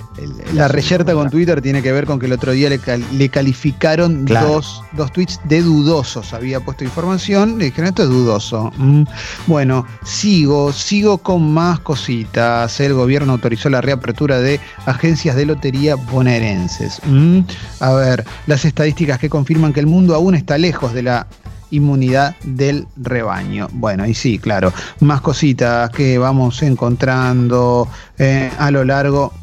la 0.53 0.67
reyerta 0.67 1.13
con 1.13 1.29
Twitter 1.29 1.61
tiene 1.61 1.81
que 1.81 1.91
ver 1.91 2.05
con 2.05 2.19
que 2.19 2.25
el 2.25 2.33
otro 2.33 2.51
día 2.51 2.69
le, 2.69 3.29
calificaron 3.29 4.25
dos, 4.25 4.83
tweets 5.13 5.39
de 5.45 5.61
dudosos. 5.61 6.33
Había 6.33 6.59
puesto 6.59 6.83
información, 6.83 7.57
le 7.57 7.65
dijeron 7.65 7.89
esto 7.89 8.03
es 8.03 8.09
dudoso. 8.09 8.71
Mm. 8.77 9.03
Bueno, 9.47 9.85
sigo, 10.03 10.73
sigo 10.73 11.17
con 11.19 11.53
más 11.53 11.79
cositas. 11.79 12.79
El 12.79 12.93
gobierno 12.93 13.33
autorizó 13.33 13.69
la 13.69 13.81
reapertura 13.81 14.39
de 14.39 14.59
agencias 14.85 15.35
de 15.35 15.45
lotería 15.45 15.95
bonaerenses. 15.95 16.99
Mm. 17.05 17.39
A 17.79 17.93
ver, 17.93 18.25
las 18.47 18.65
estadísticas 18.65 19.19
que 19.19 19.29
confirman 19.29 19.73
que 19.73 19.79
el 19.79 19.87
mundo 19.87 20.15
aún 20.15 20.35
está 20.35 20.57
lejos 20.57 20.93
de 20.93 21.03
la 21.03 21.27
inmunidad 21.71 22.35
del 22.43 22.87
rebaño. 22.97 23.67
Bueno, 23.71 24.05
y 24.05 24.13
sí, 24.13 24.39
claro, 24.39 24.71
más 24.99 25.21
cositas 25.21 25.89
que 25.89 26.17
vamos 26.17 26.61
encontrando 26.61 27.87
eh, 28.17 28.51
a 28.57 28.71
lo 28.71 28.83
largo 28.85 29.33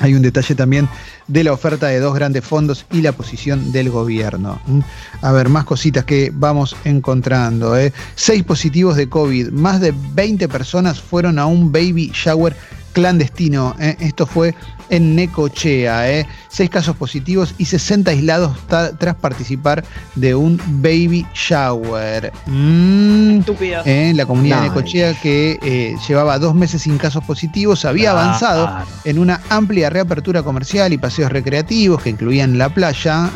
Hay 0.00 0.14
un 0.14 0.22
detalle 0.22 0.54
también 0.54 0.88
de 1.28 1.44
la 1.44 1.52
oferta 1.52 1.86
de 1.86 2.00
dos 2.00 2.14
grandes 2.14 2.44
fondos 2.44 2.86
y 2.92 3.02
la 3.02 3.12
posición 3.12 3.72
del 3.72 3.90
gobierno. 3.90 4.60
¿Mm? 4.66 4.80
A 5.20 5.32
ver, 5.32 5.48
más 5.48 5.64
cositas 5.64 6.04
que 6.04 6.32
vamos 6.34 6.74
encontrando. 6.84 7.76
¿eh? 7.76 7.92
Seis 8.14 8.42
positivos 8.42 8.96
de 8.96 9.08
COVID, 9.08 9.50
más 9.50 9.80
de 9.80 9.94
20 10.14 10.48
personas 10.48 11.00
fueron 11.00 11.38
a 11.38 11.46
un 11.46 11.70
baby 11.70 12.10
shower 12.14 12.56
clandestino. 12.92 13.74
¿eh? 13.78 13.96
Esto 14.00 14.26
fue 14.26 14.54
en 14.92 15.16
Necochea. 15.16 16.10
¿eh? 16.10 16.26
Seis 16.48 16.68
casos 16.68 16.94
positivos 16.96 17.54
y 17.56 17.64
60 17.64 18.10
aislados 18.10 18.56
tras 18.98 19.16
participar 19.16 19.82
de 20.14 20.34
un 20.34 20.60
baby 20.82 21.26
shower. 21.34 22.30
Mm. 22.46 23.40
Estúpido. 23.40 23.82
¿eh? 23.86 24.12
La 24.14 24.26
comunidad 24.26 24.60
de 24.60 24.68
Necochea 24.68 25.14
que 25.14 25.58
eh, 25.62 25.96
llevaba 26.06 26.38
dos 26.38 26.54
meses 26.54 26.82
sin 26.82 26.98
casos 26.98 27.24
positivos 27.24 27.86
había 27.86 28.10
avanzado 28.10 28.84
en 29.04 29.18
una 29.18 29.40
amplia 29.48 29.88
reapertura 29.88 30.42
comercial 30.42 30.92
y 30.92 30.98
paseos 30.98 31.32
recreativos 31.32 32.02
que 32.02 32.10
incluían 32.10 32.58
la 32.58 32.68
playa. 32.68 33.30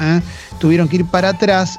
Tuvieron 0.58 0.88
que 0.88 0.96
ir 0.96 1.06
para 1.06 1.30
atrás 1.30 1.78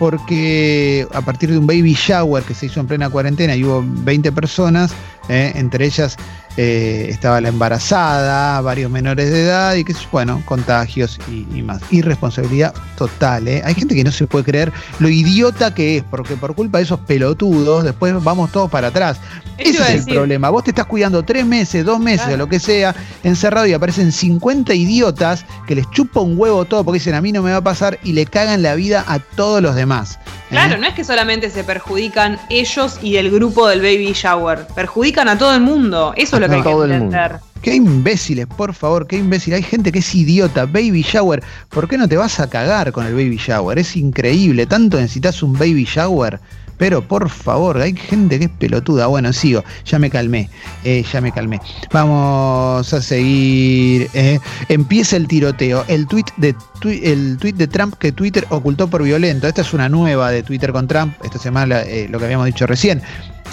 porque 0.00 1.06
a 1.12 1.20
partir 1.20 1.50
de 1.52 1.58
un 1.58 1.68
baby 1.68 1.94
shower 1.94 2.42
que 2.42 2.54
se 2.54 2.66
hizo 2.66 2.80
en 2.80 2.88
plena 2.88 3.10
cuarentena 3.10 3.54
y 3.54 3.62
hubo 3.64 3.84
20 3.86 4.32
personas, 4.32 4.92
entre 5.28 5.86
ellas 5.86 6.16
eh, 6.60 7.06
estaba 7.08 7.40
la 7.40 7.50
embarazada, 7.50 8.60
varios 8.62 8.90
menores 8.90 9.30
de 9.30 9.44
edad 9.44 9.76
y 9.76 9.84
que 9.84 9.94
bueno, 10.10 10.42
contagios 10.44 11.20
y, 11.30 11.62
más. 11.62 11.80
Irresponsabilidad 11.92 12.74
total, 12.96 13.46
¿eh? 13.46 13.62
Hay 13.64 13.74
gente 13.74 13.94
que 13.94 14.02
no 14.02 14.10
se 14.10 14.26
puede 14.26 14.44
creer 14.44 14.72
lo 14.98 15.08
idiota 15.08 15.72
que 15.72 15.98
es, 15.98 16.02
porque 16.02 16.34
por 16.34 16.56
culpa 16.56 16.78
de 16.78 16.84
esos 16.84 16.98
pelotudos, 16.98 17.84
después 17.84 18.12
vamos 18.24 18.50
todos 18.50 18.68
para 18.68 18.88
atrás. 18.88 19.18
Ese 19.56 19.94
es 19.94 20.06
el 20.08 20.14
problema. 20.14 20.50
Vos 20.50 20.64
te 20.64 20.70
estás 20.70 20.86
cuidando 20.86 21.22
tres 21.22 21.46
meses, 21.46 21.84
dos 21.84 22.00
meses, 22.00 22.26
o 22.26 22.36
lo 22.36 22.48
que 22.48 22.58
sea, 22.58 22.92
encerrado 23.22 23.68
y 23.68 23.72
aparecen 23.72 24.10
50 24.10 24.74
idiotas 24.74 25.44
que 25.68 25.76
les 25.76 25.88
chupa 25.92 26.18
un 26.18 26.36
huevo 26.36 26.64
todo 26.64 26.82
porque 26.82 26.98
dicen 26.98 27.14
a 27.14 27.20
mí 27.20 27.30
no 27.30 27.40
me 27.40 27.52
va 27.52 27.58
a 27.58 27.62
pasar 27.62 28.00
y 28.02 28.14
le 28.14 28.26
cagan 28.26 28.62
la 28.62 28.74
vida 28.74 29.04
a 29.06 29.20
todos 29.20 29.62
los 29.62 29.76
demás. 29.76 30.18
¿Eh? 30.48 30.50
Claro, 30.50 30.78
no 30.78 30.86
es 30.86 30.94
que 30.94 31.04
solamente 31.04 31.50
se 31.50 31.64
perjudican 31.64 32.38
ellos 32.48 32.98
y 33.02 33.16
el 33.16 33.30
grupo 33.30 33.68
del 33.68 33.80
baby 33.80 34.12
shower, 34.12 34.66
perjudican 34.74 35.28
a 35.28 35.38
todo 35.38 35.54
el 35.54 35.60
mundo. 35.60 36.12
Eso 36.16 36.36
es 36.36 36.42
lo 36.42 36.48
que 36.48 36.54
hay 36.56 36.62
que 36.62 36.70
entender. 36.70 37.40
Qué 37.62 37.74
imbéciles, 37.74 38.46
por 38.46 38.72
favor, 38.72 39.06
qué 39.06 39.16
imbécil. 39.16 39.54
Hay 39.54 39.62
gente 39.62 39.90
que 39.90 39.98
es 39.98 40.14
idiota. 40.14 40.64
Baby 40.64 41.02
shower. 41.02 41.42
¿Por 41.68 41.88
qué 41.88 41.98
no 41.98 42.08
te 42.08 42.16
vas 42.16 42.38
a 42.38 42.48
cagar 42.48 42.92
con 42.92 43.04
el 43.04 43.14
baby 43.14 43.36
shower? 43.36 43.78
Es 43.78 43.96
increíble. 43.96 44.64
Tanto 44.66 44.96
necesitas 44.96 45.42
un 45.42 45.54
baby 45.54 45.84
shower. 45.84 46.40
Pero 46.78 47.02
por 47.02 47.28
favor, 47.28 47.80
hay 47.80 47.94
gente 47.94 48.38
que 48.38 48.46
es 48.46 48.50
pelotuda. 48.50 49.06
Bueno, 49.08 49.32
sigo, 49.32 49.64
ya 49.84 49.98
me 49.98 50.10
calmé, 50.10 50.48
eh, 50.84 51.04
ya 51.12 51.20
me 51.20 51.32
calmé. 51.32 51.60
Vamos 51.92 52.92
a 52.92 53.02
seguir. 53.02 54.08
Eh. 54.14 54.38
Empieza 54.68 55.16
el 55.16 55.26
tiroteo. 55.26 55.84
El 55.88 56.06
tweet 56.06 56.26
de 56.36 56.54
el 57.02 57.36
tweet 57.38 57.54
de 57.54 57.66
Trump 57.66 57.94
que 57.98 58.12
Twitter 58.12 58.46
ocultó 58.50 58.88
por 58.88 59.02
violento. 59.02 59.48
Esta 59.48 59.62
es 59.62 59.74
una 59.74 59.88
nueva 59.88 60.30
de 60.30 60.42
Twitter 60.42 60.72
con 60.72 60.86
Trump. 60.86 61.14
Esta 61.24 61.38
semana 61.38 61.80
eh, 61.80 62.06
lo 62.08 62.18
que 62.18 62.26
habíamos 62.26 62.46
dicho 62.46 62.66
recién. 62.66 63.02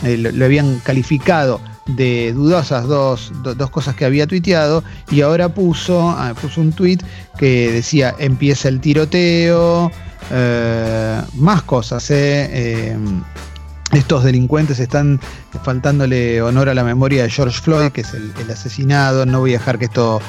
lo, 0.03 0.45
habían 0.45 0.79
calificado 0.79 1.59
de 1.87 2.33
dudosas 2.33 2.87
dos, 2.87 3.31
dos, 3.43 3.69
cosas 3.69 3.95
que 3.95 4.05
había 4.05 4.25
tuiteado 4.27 4.83
y 5.11 5.21
ahora 5.21 5.49
puso, 5.49 6.09
ah, 6.09 6.33
puso 6.39 6.61
un 6.61 6.73
tweet 6.73 6.97
que 7.37 7.71
decía 7.71 8.15
empieza 8.17 8.69
el 8.69 8.81
tiroteo, 8.81 9.91
eh, 10.31 11.21
más 11.35 11.61
cosas, 11.63 12.09
eh, 12.09 12.49
eh, 12.51 12.97
estos 13.91 14.23
delincuentes 14.23 14.79
están 14.79 15.19
faltándole 15.63 16.41
honor 16.41 16.69
a 16.69 16.73
la 16.73 16.83
memoria 16.83 17.23
de 17.23 17.29
George 17.29 17.61
Floyd, 17.61 17.91
que 17.91 18.01
es 18.01 18.13
el, 18.13 18.33
asesinado. 18.51 19.25
No 19.25 19.39
voy 19.41 19.51
a 19.51 19.59
dejar 19.59 19.77
que 19.77 19.85
esto 19.85 20.21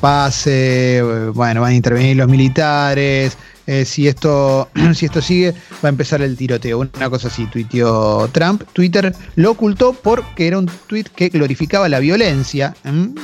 pase. 0.00 1.02
Bueno, 1.34 1.60
van 1.60 1.72
a 1.72 1.74
intervenir 1.74 2.16
los 2.16 2.28
militares. 2.28 3.36
si, 3.84 4.08
esto, 4.08 4.70
si 4.94 5.06
esto 5.06 5.20
sigue, 5.20 5.52
va 5.84 5.88
a 5.88 5.88
empezar 5.88 6.22
el 6.22 6.36
tiroteo. 6.36 6.78
Una 6.78 7.10
cosa 7.10 7.28
así 7.28 7.46
tuiteó 7.46 8.28
Trump. 8.32 8.62
Twitter 8.72 9.14
lo 9.34 9.50
ocultó 9.50 9.92
porque 9.92 10.46
era 10.46 10.58
un 10.58 10.70
tweet 10.86 11.06
que 11.14 11.28
glorificaba 11.28 11.88
la 11.88 11.98
violencia. 11.98 12.74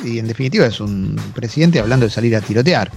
Y 0.05 0.19
en 0.19 0.29
definitiva 0.29 0.67
es 0.67 0.81
un 0.81 1.17
presidente 1.35 1.79
hablando 1.79 2.05
de 2.05 2.11
salir 2.11 2.37
a 2.37 2.41
tirotear. 2.41 2.91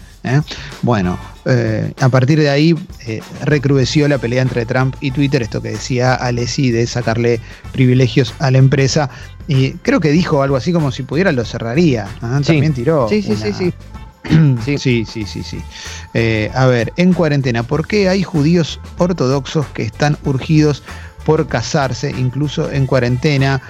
Bueno, 0.82 1.18
eh, 1.50 1.92
a 2.00 2.10
partir 2.10 2.40
de 2.40 2.50
ahí 2.50 2.76
eh, 3.08 3.22
recrudeció 3.44 4.08
la 4.08 4.20
pelea 4.20 4.42
entre 4.42 4.66
Trump 4.66 4.96
y 5.02 5.12
Twitter, 5.12 5.42
esto 5.42 5.62
que 5.62 5.72
decía 5.72 6.14
Alessi 6.14 6.70
de 6.72 6.86
sacarle 6.86 7.40
privilegios 7.72 8.36
a 8.40 8.52
la 8.52 8.60
empresa. 8.60 9.10
Y 9.48 9.72
creo 9.72 10.00
que 10.00 10.12
dijo 10.12 10.44
algo 10.44 10.56
así 10.56 10.72
como 10.72 10.92
si 10.92 11.04
pudiera 11.04 11.32
lo 11.32 11.44
cerraría. 11.44 12.08
También 12.20 12.74
tiró. 12.74 13.10
Sí, 13.10 13.24
sí, 13.24 13.36
sí, 13.36 13.54
sí. 13.54 13.74
Sí, 14.64 14.78
sí, 14.78 15.06
sí, 15.06 15.26
sí. 15.26 15.42
sí. 15.42 15.60
Eh, 16.14 16.52
a 16.54 16.68
ver, 16.68 16.94
en 16.98 17.14
cuarentena, 17.14 17.64
¿por 17.64 17.88
qué 17.88 18.10
hay 18.10 18.22
judíos 18.22 18.80
ortodoxos 18.98 19.66
que 19.68 19.84
están 19.84 20.18
urgidos 20.24 20.84
por 21.26 21.48
casarse, 21.48 22.12
incluso 22.12 22.70
en 22.72 22.86
cuarentena? 22.86 23.62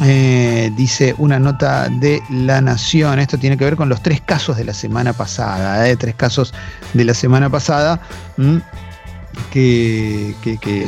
Eh, 0.00 0.72
dice 0.74 1.14
una 1.18 1.38
nota 1.38 1.88
de 1.88 2.22
La 2.30 2.60
Nación. 2.60 3.18
Esto 3.18 3.38
tiene 3.38 3.56
que 3.56 3.64
ver 3.64 3.76
con 3.76 3.88
los 3.88 4.02
tres 4.02 4.20
casos 4.20 4.56
de 4.56 4.64
la 4.64 4.72
semana 4.72 5.12
pasada. 5.12 5.88
Eh, 5.88 5.96
tres 5.96 6.14
casos 6.14 6.54
de 6.94 7.04
la 7.04 7.14
semana 7.14 7.50
pasada. 7.50 8.00
Que, 9.50 10.34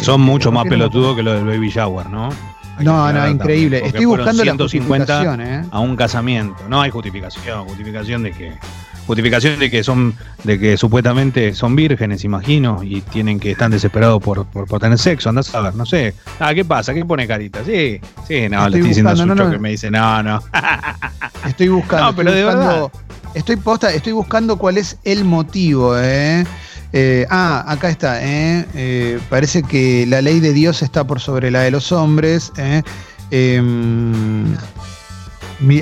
Son 0.00 0.20
mucho 0.20 0.50
más 0.52 0.66
pelotudos 0.66 1.16
que 1.16 1.22
lo 1.22 1.34
del 1.34 1.44
baby 1.44 1.70
shower, 1.70 2.08
¿no? 2.08 2.30
no, 2.80 3.12
no, 3.12 3.28
increíble. 3.28 3.82
Estoy 3.84 4.06
buscando 4.06 4.44
la 4.44 4.54
justificación. 4.54 5.40
¿eh? 5.40 5.64
A 5.70 5.80
un 5.80 5.96
casamiento. 5.96 6.64
No 6.68 6.80
hay 6.80 6.90
justificación. 6.90 7.66
¿Justificación 7.66 8.22
de 8.22 8.32
que 8.32 8.52
justificación 9.06 9.58
de 9.58 9.70
que 9.70 9.84
son, 9.84 10.14
de 10.44 10.58
que 10.58 10.76
supuestamente 10.76 11.54
son 11.54 11.76
vírgenes, 11.76 12.24
imagino, 12.24 12.82
y 12.82 13.00
tienen 13.02 13.38
que 13.38 13.52
están 13.52 13.70
desesperados 13.70 14.22
por, 14.22 14.46
por, 14.46 14.80
tener 14.80 14.98
sexo, 14.98 15.28
andás 15.28 15.54
a 15.54 15.60
ver, 15.60 15.74
no 15.74 15.86
sé. 15.86 16.14
Ah, 16.40 16.54
¿qué 16.54 16.64
pasa? 16.64 16.94
¿Qué 16.94 17.04
pone 17.04 17.26
carita? 17.26 17.64
Sí, 17.64 18.00
sí, 18.26 18.48
no, 18.48 18.68
le 18.68 18.78
estoy 18.78 18.88
diciendo 18.88 19.10
a 19.10 19.16
Sucho 19.16 19.50
que 19.50 19.58
me 19.58 19.70
dice, 19.70 19.90
no, 19.90 20.22
no. 20.22 20.42
Estoy 21.46 21.68
buscando. 21.68 22.06
No, 22.06 22.16
pero 22.16 22.32
de 22.32 22.44
verdad. 22.44 22.90
Estoy 23.34 23.56
posta, 23.56 23.92
estoy 23.92 24.12
buscando 24.12 24.56
cuál 24.56 24.78
es 24.78 24.96
el 25.02 25.24
motivo, 25.24 25.98
¿eh? 25.98 26.44
eh 26.92 27.26
ah, 27.30 27.64
acá 27.66 27.88
está. 27.88 28.24
¿eh? 28.24 28.64
¿eh? 28.74 29.18
parece 29.28 29.64
que 29.64 30.06
la 30.06 30.22
ley 30.22 30.38
de 30.38 30.52
Dios 30.52 30.82
está 30.82 31.04
por 31.04 31.20
sobre 31.20 31.50
la 31.50 31.62
de 31.62 31.72
los 31.72 31.90
hombres. 31.90 32.52
¿eh? 32.56 32.82
Em, 33.32 34.56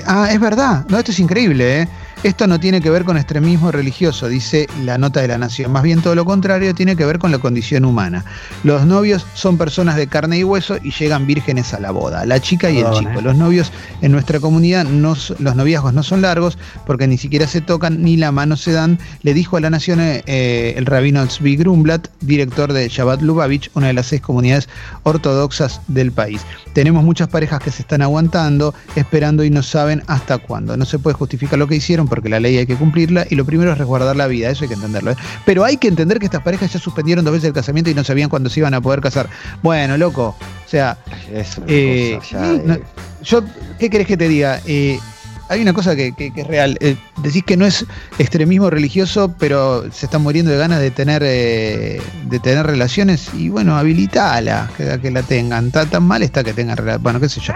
ah, 0.06 0.28
es 0.32 0.40
verdad. 0.40 0.86
No, 0.88 0.98
esto 0.98 1.10
es 1.10 1.20
increíble. 1.20 1.88
¿Eh? 2.22 2.28
Esto 2.28 2.46
no 2.46 2.58
tiene 2.58 2.80
que 2.80 2.90
ver 2.90 3.04
con 3.04 3.16
extremismo 3.16 3.72
religioso, 3.72 4.28
dice 4.28 4.68
la 4.84 4.98
nota 4.98 5.20
de 5.20 5.28
la 5.28 5.38
Nación. 5.38 5.72
Más 5.72 5.82
bien 5.82 6.02
todo 6.02 6.14
lo 6.14 6.24
contrario, 6.24 6.74
tiene 6.74 6.96
que 6.96 7.04
ver 7.04 7.18
con 7.18 7.30
la 7.30 7.38
condición 7.38 7.84
humana. 7.84 8.24
Los 8.64 8.86
novios 8.86 9.26
son 9.34 9.58
personas 9.58 9.96
de 9.96 10.06
carne 10.06 10.38
y 10.38 10.44
hueso 10.44 10.76
y 10.82 10.92
llegan 10.92 11.26
vírgenes 11.26 11.74
a 11.74 11.80
la 11.80 11.90
boda. 11.90 12.24
La 12.24 12.40
chica 12.40 12.70
y 12.70 12.78
el 12.78 12.90
chico. 12.92 13.20
Los 13.20 13.36
novios 13.36 13.72
en 14.00 14.12
nuestra 14.12 14.40
comunidad, 14.40 14.86
los 14.86 15.56
noviazgos 15.56 15.92
no 15.92 16.02
son 16.02 16.22
largos 16.22 16.58
porque 16.86 17.06
ni 17.06 17.18
siquiera 17.18 17.46
se 17.46 17.60
tocan 17.60 18.02
ni 18.02 18.16
la 18.16 18.32
mano 18.32 18.56
se 18.56 18.72
dan, 18.72 18.98
le 19.22 19.34
dijo 19.34 19.56
a 19.56 19.60
la 19.60 19.70
Nación 19.70 19.98
eh, 20.00 20.74
el 20.76 20.86
rabino 20.86 21.26
Tzvi 21.26 21.56
Grumblat, 21.56 22.08
director 22.20 22.72
de 22.72 22.88
Shabbat 22.88 23.22
Lubavitch, 23.22 23.70
una 23.74 23.88
de 23.88 23.92
las 23.94 24.06
seis 24.06 24.22
comunidades 24.22 24.68
ortodoxas 25.02 25.80
del 25.88 26.12
país. 26.12 26.42
Tenemos 26.72 27.04
muchas 27.04 27.28
parejas 27.28 27.60
que 27.60 27.70
se 27.70 27.82
están 27.82 28.02
aguantando, 28.02 28.74
esperando 28.96 29.44
y 29.44 29.50
no 29.50 29.62
saben 29.62 30.02
hasta 30.06 30.38
cuándo. 30.38 30.76
No 30.76 30.84
se 30.84 30.98
puede 30.98 31.14
justificar 31.14 31.58
lo 31.58 31.66
que 31.66 31.76
hicieron 31.76 32.08
porque 32.12 32.28
la 32.28 32.40
ley 32.40 32.58
hay 32.58 32.66
que 32.66 32.76
cumplirla 32.76 33.24
y 33.30 33.36
lo 33.36 33.46
primero 33.46 33.72
es 33.72 33.78
resguardar 33.78 34.14
la 34.16 34.26
vida, 34.26 34.50
eso 34.50 34.64
hay 34.64 34.68
que 34.68 34.74
entenderlo. 34.74 35.12
¿eh? 35.12 35.16
Pero 35.46 35.64
hay 35.64 35.78
que 35.78 35.88
entender 35.88 36.18
que 36.18 36.26
estas 36.26 36.42
parejas 36.42 36.70
ya 36.70 36.78
suspendieron 36.78 37.24
dos 37.24 37.32
veces 37.32 37.46
el 37.46 37.54
casamiento 37.54 37.88
y 37.88 37.94
no 37.94 38.04
sabían 38.04 38.28
cuándo 38.28 38.50
se 38.50 38.60
iban 38.60 38.74
a 38.74 38.82
poder 38.82 39.00
casar. 39.00 39.30
Bueno, 39.62 39.96
loco, 39.96 40.36
o 40.38 40.68
sea, 40.68 40.98
eh, 41.66 42.18
yo, 43.22 43.42
¿qué 43.78 43.88
querés 43.88 44.06
que 44.06 44.18
te 44.18 44.28
diga? 44.28 44.60
Eh, 44.66 45.00
hay 45.52 45.60
una 45.60 45.74
cosa 45.74 45.94
que, 45.94 46.14
es 46.16 46.46
real. 46.46 46.78
Eh, 46.80 46.96
decís 47.18 47.44
que 47.44 47.56
no 47.56 47.66
es 47.66 47.84
extremismo 48.18 48.70
religioso, 48.70 49.34
pero 49.38 49.84
se 49.92 50.06
están 50.06 50.22
muriendo 50.22 50.50
de 50.50 50.56
ganas 50.56 50.80
de 50.80 50.90
tener 50.90 51.22
eh, 51.24 52.00
de 52.24 52.38
tener 52.40 52.66
relaciones 52.66 53.28
y 53.34 53.50
bueno, 53.50 53.76
habilitala, 53.76 54.70
que, 54.76 54.98
que 55.00 55.10
la 55.10 55.22
tengan. 55.22 55.70
Tan, 55.70 56.02
mal 56.02 56.22
está 56.22 56.42
que 56.42 56.54
tengan 56.54 56.78
relaciones. 56.78 57.02
Bueno, 57.02 57.20
qué 57.20 57.28
sé 57.28 57.40
yo. 57.40 57.52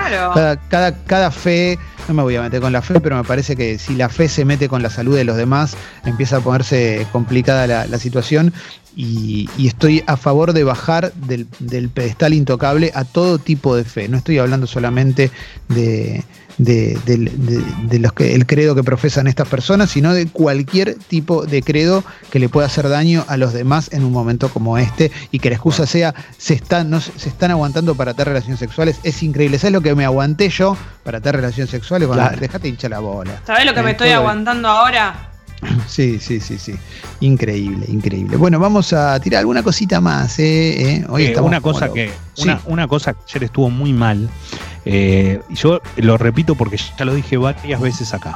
Cada, 0.68 0.92
cada, 1.04 1.30
fe, 1.30 1.78
no 2.06 2.14
me 2.14 2.22
voy 2.22 2.36
a 2.36 2.42
meter 2.42 2.60
con 2.60 2.72
la 2.72 2.82
fe, 2.82 3.00
pero 3.00 3.16
me 3.16 3.24
parece 3.24 3.56
que 3.56 3.78
si 3.78 3.94
la 3.94 4.10
fe 4.10 4.28
se 4.28 4.44
mete 4.44 4.68
con 4.68 4.82
la 4.82 4.90
salud 4.90 5.16
de 5.16 5.24
los 5.24 5.38
demás, 5.38 5.74
empieza 6.04 6.36
a 6.36 6.40
ponerse 6.40 7.06
complicada 7.12 7.86
la, 7.86 7.98
situación 7.98 8.52
y, 8.94 9.48
estoy 9.58 10.04
a 10.06 10.18
favor 10.18 10.52
de 10.52 10.64
bajar 10.64 11.14
del, 11.14 11.46
del, 11.60 11.88
pedestal 11.88 12.34
intocable 12.34 12.92
a 12.94 13.04
todo 13.04 13.38
tipo 13.38 13.74
de 13.74 13.84
fe. 13.84 14.08
No 14.08 14.18
estoy 14.18 14.36
hablando 14.36 14.66
solamente 14.66 15.30
de, 15.68 16.24
de, 16.58 17.98
los 18.00 18.12
que, 18.12 18.34
el 18.34 18.46
credo 18.46 18.74
que 18.74 18.82
profesan 18.82 19.26
estas 19.26 19.48
personas, 19.48 19.90
sino 19.90 20.14
de 20.14 20.26
cualquier 20.26 20.94
tipo 20.94 21.44
de 21.44 21.62
credo 21.62 22.04
que 22.30 22.38
le 22.38 22.48
pueda 22.48 22.66
hacer 22.66 22.88
daño 22.88 23.24
a 23.28 23.36
los 23.36 23.52
demás 23.52 23.92
en 23.92 24.04
un 24.04 24.12
momento 24.12 24.48
como 24.48 24.78
este 24.78 25.10
y 25.30 25.38
que 25.38 25.50
la 25.50 25.56
excusa 25.56 25.86
sea 25.86 26.14
se 26.38 26.54
están, 26.54 26.90
no, 26.90 27.00
se 27.00 27.28
están 27.28 27.50
aguantando 27.50 27.94
para 27.94 28.14
tener 28.14 28.28
relaciones 28.28 28.58
sexuales. 28.58 29.00
Es 29.02 29.22
increíble. 29.22 29.58
¿Sabes 29.58 29.72
lo 29.72 29.80
que 29.80 29.94
me 29.94 30.04
aguanté 30.04 30.48
yo 30.48 30.76
para 31.04 31.20
tener 31.20 31.36
relaciones 31.36 31.70
sexuales? 31.70 32.08
Bueno, 32.08 32.28
dejate 32.38 32.68
hinchar 32.68 32.90
la 32.90 33.00
bola. 33.00 33.40
¿Sabes 33.46 33.66
lo 33.66 33.74
que 33.74 33.82
me 33.82 33.90
eh, 33.90 33.92
estoy 33.92 34.10
aguantando 34.10 34.68
ahora? 34.68 35.30
Sí, 35.88 36.18
sí, 36.20 36.38
sí, 36.40 36.58
sí. 36.58 36.74
Increíble, 37.20 37.86
increíble. 37.88 38.36
Bueno, 38.36 38.58
vamos 38.58 38.92
a 38.92 39.18
tirar 39.20 39.40
alguna 39.40 39.62
cosita 39.62 40.00
más. 40.00 40.38
¿eh? 40.38 40.98
eh 40.98 41.06
Hoy 41.08 41.26
eh, 41.26 41.40
una 41.40 41.60
cosa 41.60 41.90
que 41.92 42.10
una, 42.38 42.60
una, 42.66 42.86
cosa 42.86 43.14
que 43.14 43.20
ayer 43.30 43.44
estuvo 43.44 43.70
muy 43.70 43.92
mal 43.92 44.28
eh, 44.88 45.42
yo 45.50 45.80
lo 45.96 46.16
repito 46.16 46.54
porque 46.54 46.76
ya 46.76 47.04
lo 47.04 47.12
dije 47.12 47.36
varias 47.36 47.80
veces 47.80 48.14
acá. 48.14 48.34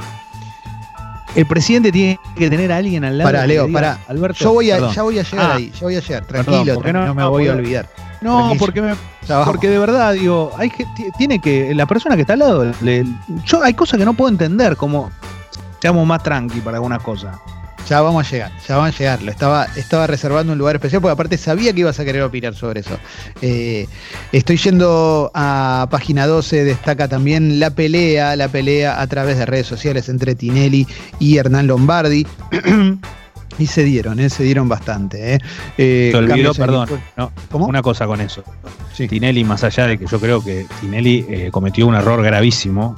El 1.33 1.45
presidente 1.45 1.93
tiene 1.93 2.19
que 2.35 2.49
tener 2.49 2.73
a 2.73 2.77
alguien 2.77 3.05
al 3.05 3.17
lado. 3.17 3.29
Para, 3.29 3.47
Leo, 3.47 3.71
para. 3.71 3.99
Alberto, 4.09 4.43
yo 4.43 4.51
voy 4.51 4.69
a, 4.69 4.91
ya 4.91 5.01
voy 5.01 5.17
a 5.17 5.23
llegar 5.23 5.51
ah. 5.51 5.55
ahí, 5.55 5.71
ya 5.71 5.79
voy 5.81 5.95
a 5.95 6.01
llegar. 6.01 6.25
Tranquilo, 6.25 6.81
no, 6.91 7.15
me 7.15 7.23
voy 7.23 7.47
a 7.47 7.53
olvidar. 7.53 7.87
No, 8.19 8.53
porque 8.59 8.81
me, 8.81 8.95
porque 9.45 9.69
de 9.69 9.79
verdad, 9.79 10.13
digo, 10.13 10.51
hay 10.57 10.69
que, 10.69 10.85
tiene 11.17 11.39
que, 11.39 11.73
la 11.73 11.85
persona 11.85 12.15
que 12.15 12.21
está 12.21 12.33
al 12.33 12.39
lado, 12.39 12.71
yo 13.45 13.63
hay 13.63 13.73
cosas 13.73 13.97
que 13.97 14.05
no 14.05 14.13
puedo 14.13 14.29
entender, 14.29 14.75
como 14.75 15.09
seamos 15.81 16.05
más 16.05 16.21
tranqui 16.21 16.59
para 16.59 16.77
algunas 16.77 17.01
cosas. 17.01 17.37
Ya 17.91 17.99
vamos 17.99 18.25
a 18.25 18.31
llegar, 18.31 18.51
ya 18.65 18.77
vamos 18.77 18.95
a 18.95 18.97
llegar. 18.97 19.21
Lo 19.21 19.31
estaba, 19.31 19.65
estaba 19.75 20.07
reservando 20.07 20.53
un 20.53 20.59
lugar 20.59 20.77
especial 20.77 21.01
porque 21.01 21.11
aparte 21.11 21.37
sabía 21.37 21.73
que 21.73 21.81
ibas 21.81 21.99
a 21.99 22.05
querer 22.05 22.21
opinar 22.21 22.55
sobre 22.55 22.79
eso. 22.79 22.97
Eh, 23.41 23.85
estoy 24.31 24.55
yendo 24.55 25.29
a 25.33 25.87
página 25.91 26.25
12, 26.25 26.63
destaca 26.63 27.09
también 27.09 27.59
la 27.59 27.69
pelea, 27.71 28.37
la 28.37 28.47
pelea 28.47 29.01
a 29.01 29.07
través 29.07 29.37
de 29.37 29.45
redes 29.45 29.67
sociales 29.67 30.07
entre 30.07 30.35
Tinelli 30.35 30.87
y 31.19 31.35
Hernán 31.35 31.67
Lombardi. 31.67 32.25
Y 33.59 33.67
se 33.67 33.83
dieron, 33.83 34.19
¿eh? 34.19 34.29
se 34.29 34.43
dieron 34.43 34.69
bastante. 34.69 35.35
¿eh? 35.35 35.39
Eh, 35.77 36.09
se 36.11 36.17
olvidó, 36.17 36.53
perdón, 36.53 36.87
una 37.51 37.81
cosa 37.81 38.07
con 38.07 38.21
eso. 38.21 38.43
Tinelli, 38.95 39.43
más 39.43 39.63
allá 39.65 39.87
de 39.87 39.99
que 39.99 40.07
yo 40.07 40.19
creo 40.21 40.41
que 40.41 40.65
Tinelli 40.79 41.49
cometió 41.51 41.85
un 41.85 41.93
error 41.93 42.23
gravísimo, 42.23 42.95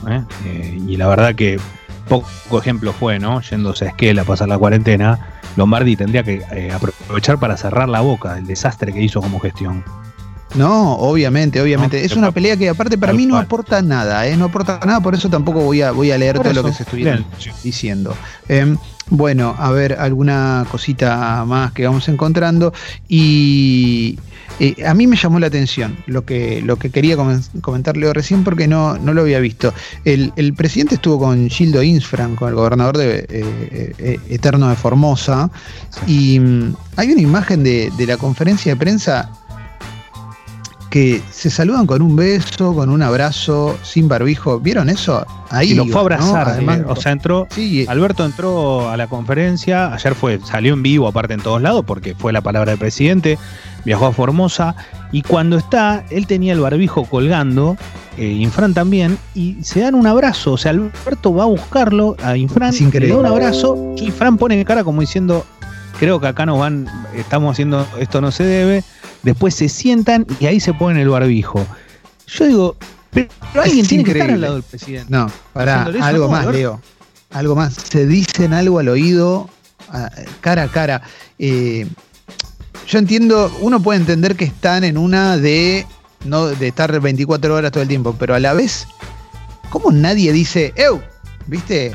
y 0.87 0.95
la 0.95 1.07
verdad 1.07 1.33
que 1.33 1.59
poco 2.07 2.59
ejemplo 2.59 2.93
fue, 2.93 3.19
¿no? 3.19 3.41
Yéndose 3.41 3.85
a 3.85 3.87
Esquel 3.89 4.19
a 4.19 4.23
pasar 4.23 4.47
la 4.47 4.57
cuarentena, 4.57 5.19
Lombardi 5.55 5.95
tendría 5.95 6.23
que 6.23 6.43
aprovechar 6.73 7.39
para 7.39 7.57
cerrar 7.57 7.89
la 7.89 8.01
boca 8.01 8.35
del 8.35 8.45
desastre 8.45 8.93
que 8.93 9.01
hizo 9.01 9.21
como 9.21 9.39
gestión. 9.39 9.83
No, 10.55 10.93
obviamente, 10.93 11.61
obviamente. 11.61 12.05
es 12.05 12.15
una 12.15 12.31
pelea 12.31 12.57
que 12.57 12.69
aparte 12.69 12.97
para 12.97 13.13
mí 13.13 13.25
no 13.25 13.37
aporta 13.37 13.81
nada, 13.81 14.27
¿eh? 14.27 14.37
No 14.37 14.45
aporta 14.45 14.79
nada, 14.85 14.99
por 15.01 15.15
eso 15.15 15.29
tampoco 15.29 15.61
voy 15.61 15.81
a, 15.81 15.91
voy 15.91 16.11
a 16.11 16.17
leer 16.17 16.39
todo 16.39 16.53
lo 16.53 16.63
que 16.63 16.73
se 16.73 16.83
estuvieron 16.83 17.25
diciendo. 17.63 18.15
Em, 18.47 18.77
bueno, 19.09 19.55
a 19.57 19.71
ver, 19.71 19.93
alguna 19.99 20.65
cosita 20.69 21.43
más 21.45 21.71
que 21.71 21.85
vamos 21.85 22.07
encontrando. 22.07 22.73
Y 23.07 24.19
eh, 24.59 24.85
a 24.85 24.93
mí 24.93 25.07
me 25.07 25.15
llamó 25.15 25.39
la 25.39 25.47
atención 25.47 25.97
lo 26.05 26.25
que, 26.25 26.61
lo 26.61 26.77
que 26.77 26.89
quería 26.89 27.17
comentarle 27.61 28.13
recién 28.13 28.43
porque 28.43 28.67
no, 28.67 28.97
no 28.97 29.13
lo 29.13 29.21
había 29.21 29.39
visto. 29.39 29.73
El, 30.05 30.31
presidente 30.55 30.95
estuvo 30.95 31.19
con 31.19 31.49
Gildo 31.49 31.81
Insfran, 31.81 32.35
con 32.35 32.49
el 32.49 32.55
gobernador 32.55 32.97
de 32.97 33.25
eh, 33.29 33.93
eh, 33.97 34.19
Eterno 34.29 34.69
de 34.69 34.75
Formosa, 34.75 35.49
y 36.07 36.39
mm, 36.39 36.75
hay 36.97 37.11
una 37.11 37.21
imagen 37.21 37.63
de, 37.63 37.91
de 37.97 38.05
la 38.05 38.17
conferencia 38.17 38.73
de 38.73 38.79
prensa 38.79 39.31
que 40.93 41.23
se 41.31 41.49
saludan 41.49 41.87
con 41.87 42.03
un 42.03 42.15
beso, 42.15 42.75
con 42.75 42.91
un 42.91 43.01
abrazo, 43.01 43.75
sin 43.81 44.07
barbijo. 44.07 44.59
¿Vieron 44.59 44.91
eso? 44.91 45.25
Ahí. 45.49 45.71
Y 45.71 45.73
lo 45.73 45.87
fue 45.87 45.95
a 45.95 46.01
abrazar, 46.01 46.49
Además, 46.49 46.81
o 46.85 46.95
sea, 46.95 47.13
entró. 47.13 47.47
Sí. 47.49 47.87
Alberto 47.89 48.23
entró 48.23 48.91
a 48.91 48.95
la 48.95 49.07
conferencia, 49.07 49.91
ayer 49.91 50.13
fue, 50.13 50.39
salió 50.45 50.75
en 50.75 50.83
vivo 50.83 51.07
aparte 51.07 51.33
en 51.33 51.41
todos 51.41 51.63
lados, 51.63 51.83
porque 51.83 52.13
fue 52.13 52.31
la 52.31 52.41
palabra 52.41 52.73
del 52.73 52.77
presidente, 52.77 53.39
viajó 53.83 54.05
a 54.05 54.11
Formosa, 54.11 54.75
y 55.11 55.23
cuando 55.23 55.57
está, 55.57 56.05
él 56.11 56.27
tenía 56.27 56.53
el 56.53 56.59
barbijo 56.59 57.05
colgando, 57.05 57.75
eh, 58.19 58.27
Infran 58.27 58.75
también, 58.75 59.17
y 59.33 59.57
se 59.63 59.79
dan 59.79 59.95
un 59.95 60.05
abrazo. 60.05 60.51
O 60.51 60.57
sea, 60.57 60.73
Alberto 60.73 61.33
va 61.33 61.45
a 61.45 61.47
buscarlo 61.47 62.15
a 62.21 62.37
Infran, 62.37 62.71
le 62.71 63.07
da 63.07 63.17
un 63.17 63.25
abrazo, 63.25 63.95
y 63.97 64.05
Infran 64.05 64.37
pone 64.37 64.63
cara 64.63 64.83
como 64.83 65.01
diciendo, 65.01 65.43
creo 65.99 66.19
que 66.19 66.27
acá 66.27 66.45
no 66.45 66.57
van, 66.57 66.87
estamos 67.15 67.53
haciendo, 67.53 67.87
esto 67.99 68.21
no 68.21 68.31
se 68.31 68.43
debe 68.43 68.83
después 69.23 69.55
se 69.55 69.69
sientan 69.69 70.27
y 70.39 70.45
ahí 70.45 70.59
se 70.59 70.73
ponen 70.73 70.97
el 70.97 71.09
barbijo. 71.09 71.65
Yo 72.27 72.45
digo, 72.45 72.75
pero, 73.11 73.29
alguien 73.55 73.87
tiene 73.87 74.03
que 74.03 74.11
estar 74.11 74.29
al 74.29 74.41
lado 74.41 74.53
del 74.55 74.63
presidente. 74.63 75.07
No, 75.09 75.31
para 75.53 75.83
algo 75.83 76.29
más, 76.29 76.45
Leo. 76.47 76.79
Algo 77.31 77.55
más. 77.55 77.73
Se 77.73 78.05
dicen 78.05 78.53
algo 78.53 78.79
al 78.79 78.89
oído, 78.89 79.49
cara 80.41 80.63
a 80.63 80.67
cara. 80.67 81.01
Eh, 81.39 81.87
yo 82.87 82.99
entiendo, 82.99 83.51
uno 83.61 83.81
puede 83.81 83.99
entender 83.99 84.35
que 84.35 84.45
están 84.45 84.83
en 84.83 84.97
una 84.97 85.37
de 85.37 85.87
no 86.25 86.47
de 86.47 86.67
estar 86.67 86.99
24 86.99 87.55
horas 87.55 87.71
todo 87.71 87.81
el 87.81 87.89
tiempo, 87.89 88.15
pero 88.17 88.35
a 88.35 88.39
la 88.39 88.53
vez, 88.53 88.87
¿cómo 89.69 89.91
nadie 89.91 90.31
dice, 90.31 90.73
¡Ew! 90.75 91.01
¿Viste? 91.47 91.91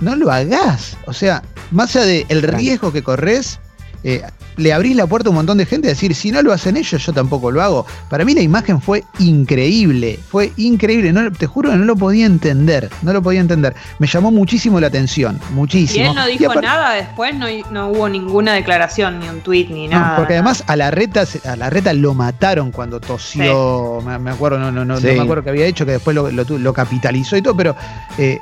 No 0.00 0.16
lo 0.16 0.30
hagas. 0.30 0.98
O 1.06 1.14
sea, 1.14 1.42
más 1.72 1.96
allá 1.96 2.06
del 2.06 2.42
riesgo 2.42 2.92
que 2.92 3.02
corres, 3.02 3.58
eh, 4.04 4.22
le 4.56 4.72
abrís 4.72 4.96
la 4.96 5.06
puerta 5.06 5.28
a 5.28 5.30
un 5.30 5.36
montón 5.36 5.58
de 5.58 5.66
gente 5.66 5.88
a 5.88 5.90
decir, 5.90 6.14
si 6.14 6.30
no 6.30 6.42
lo 6.42 6.52
hacen 6.52 6.76
ellos, 6.76 7.04
yo 7.04 7.12
tampoco 7.12 7.50
lo 7.50 7.62
hago. 7.62 7.86
Para 8.10 8.24
mí 8.24 8.34
la 8.34 8.42
imagen 8.42 8.80
fue 8.80 9.04
increíble, 9.18 10.18
fue 10.28 10.52
increíble, 10.56 11.12
no, 11.12 11.30
te 11.32 11.46
juro 11.46 11.70
que 11.70 11.76
no 11.76 11.84
lo 11.84 11.96
podía 11.96 12.26
entender, 12.26 12.90
no 13.02 13.12
lo 13.12 13.22
podía 13.22 13.40
entender. 13.40 13.74
Me 13.98 14.06
llamó 14.06 14.30
muchísimo 14.30 14.80
la 14.80 14.88
atención, 14.88 15.40
muchísimo. 15.52 16.04
Y 16.04 16.08
él 16.08 16.14
no 16.14 16.26
dijo 16.26 16.60
nada 16.60 16.94
después, 16.94 17.34
no, 17.34 17.88
hubo 17.88 18.08
ninguna 18.08 18.52
declaración, 18.52 19.20
ni 19.20 19.28
un 19.28 19.40
tweet, 19.40 19.68
ni 19.70 19.88
nada. 19.88 20.16
porque 20.16 20.34
además 20.34 20.64
a 20.66 20.76
la 20.76 20.90
reta, 20.90 21.24
a 21.44 21.56
la 21.56 21.70
reta 21.70 21.92
lo 21.92 22.14
mataron 22.14 22.72
cuando 22.72 23.00
tosió, 23.00 24.00
me, 24.04 24.30
acuerdo, 24.30 24.58
no, 24.58 24.70
no, 24.70 24.84
no, 24.84 25.00
me 25.00 25.20
acuerdo 25.20 25.44
que 25.44 25.50
había 25.50 25.66
hecho, 25.66 25.86
que 25.86 25.92
después 25.92 26.14
lo, 26.14 26.72
capitalizó 26.72 27.36
y 27.36 27.42
todo, 27.42 27.56
pero 27.56 27.76
eh, 28.18 28.40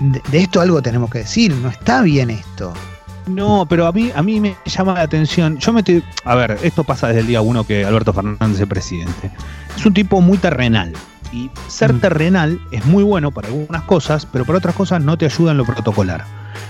de 0.00 0.38
esto 0.38 0.60
algo 0.60 0.82
tenemos 0.82 1.10
que 1.10 1.18
decir, 1.18 1.54
no 1.54 1.68
está 1.68 2.02
bien 2.02 2.30
esto. 2.30 2.72
No, 3.28 3.66
pero 3.68 3.86
a 3.86 3.92
mí, 3.92 4.10
a 4.14 4.22
mí 4.22 4.40
me 4.40 4.56
llama 4.64 4.94
la 4.94 5.02
atención. 5.02 5.58
Yo 5.58 5.72
me 5.72 5.80
estoy. 5.80 6.02
A 6.24 6.34
ver, 6.34 6.58
esto 6.62 6.82
pasa 6.84 7.08
desde 7.08 7.20
el 7.20 7.26
día 7.26 7.40
uno 7.40 7.64
que 7.64 7.84
Alberto 7.84 8.12
Fernández 8.12 8.60
es 8.60 8.66
presidente. 8.66 9.30
Es 9.76 9.84
un 9.84 9.92
tipo 9.92 10.20
muy 10.20 10.38
terrenal. 10.38 10.92
Y 11.30 11.50
ser 11.66 11.92
mm. 11.92 12.00
terrenal 12.00 12.60
es 12.70 12.86
muy 12.86 13.02
bueno 13.02 13.30
para 13.30 13.48
algunas 13.48 13.82
cosas, 13.82 14.24
pero 14.24 14.46
para 14.46 14.58
otras 14.58 14.74
cosas 14.74 15.02
no 15.02 15.18
te 15.18 15.26
ayuda 15.26 15.50
en 15.50 15.58
lo 15.58 15.66
protocolar. 15.66 16.24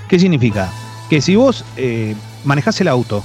¿Qué 0.08 0.18
significa? 0.18 0.68
Que 1.08 1.20
si 1.20 1.36
vos 1.36 1.64
eh, 1.76 2.16
manejás 2.44 2.80
el 2.80 2.88
auto 2.88 3.22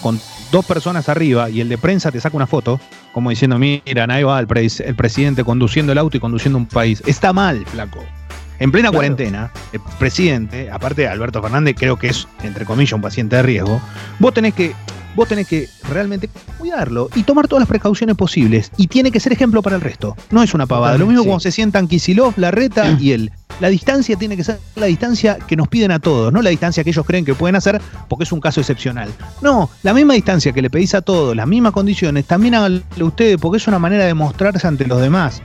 con 0.00 0.20
dos 0.52 0.64
personas 0.64 1.08
arriba 1.08 1.50
y 1.50 1.60
el 1.60 1.68
de 1.68 1.78
prensa 1.78 2.12
te 2.12 2.20
saca 2.20 2.36
una 2.36 2.46
foto, 2.46 2.78
como 3.12 3.30
diciendo, 3.30 3.58
miran, 3.58 4.12
ahí 4.12 4.22
va 4.22 4.38
el, 4.38 4.46
el 4.50 4.94
presidente 4.94 5.42
conduciendo 5.42 5.90
el 5.90 5.98
auto 5.98 6.16
y 6.16 6.20
conduciendo 6.20 6.56
un 6.56 6.66
país, 6.66 7.02
está 7.06 7.32
mal, 7.32 7.66
flaco. 7.66 8.04
En 8.58 8.72
plena 8.72 8.90
cuarentena, 8.90 9.50
el 9.72 9.80
presidente, 9.98 10.70
aparte 10.70 11.02
de 11.02 11.08
Alberto 11.08 11.42
Fernández, 11.42 11.76
creo 11.78 11.98
que 11.98 12.08
es, 12.08 12.26
entre 12.42 12.64
comillas, 12.64 12.94
un 12.94 13.02
paciente 13.02 13.36
de 13.36 13.42
riesgo, 13.42 13.80
vos 14.18 14.32
tenés 14.32 14.54
que, 14.54 14.72
vos 15.14 15.28
tenés 15.28 15.46
que 15.46 15.68
realmente 15.90 16.30
cuidarlo 16.58 17.10
y 17.14 17.22
tomar 17.22 17.48
todas 17.48 17.60
las 17.60 17.68
precauciones 17.68 18.16
posibles. 18.16 18.70
Y 18.78 18.86
tiene 18.86 19.10
que 19.10 19.20
ser 19.20 19.32
ejemplo 19.32 19.62
para 19.62 19.76
el 19.76 19.82
resto. 19.82 20.16
No 20.30 20.42
es 20.42 20.54
una 20.54 20.66
pavada. 20.66 20.96
Lo 20.96 21.06
mismo 21.06 21.24
cuando 21.24 21.40
se 21.40 21.52
sientan 21.52 21.86
Kisilov, 21.86 22.34
Larreta 22.38 22.96
y 22.98 23.12
él. 23.12 23.30
La 23.60 23.68
distancia 23.68 24.16
tiene 24.16 24.36
que 24.36 24.44
ser 24.44 24.58
la 24.74 24.86
distancia 24.86 25.38
que 25.46 25.56
nos 25.56 25.68
piden 25.68 25.90
a 25.90 25.98
todos, 25.98 26.30
no 26.30 26.42
la 26.42 26.50
distancia 26.50 26.84
que 26.84 26.90
ellos 26.90 27.06
creen 27.06 27.24
que 27.24 27.34
pueden 27.34 27.56
hacer 27.56 27.80
porque 28.06 28.24
es 28.24 28.32
un 28.32 28.40
caso 28.40 28.60
excepcional. 28.60 29.08
No, 29.40 29.70
la 29.82 29.94
misma 29.94 30.12
distancia 30.12 30.52
que 30.52 30.60
le 30.60 30.68
pedís 30.68 30.94
a 30.94 31.00
todos, 31.00 31.34
las 31.34 31.46
mismas 31.46 31.72
condiciones, 31.72 32.26
también 32.26 32.54
háganlo 32.54 32.82
ustedes 33.00 33.38
porque 33.38 33.56
es 33.56 33.66
una 33.66 33.78
manera 33.78 34.04
de 34.04 34.12
mostrarse 34.12 34.66
ante 34.66 34.86
los 34.86 35.00
demás. 35.00 35.40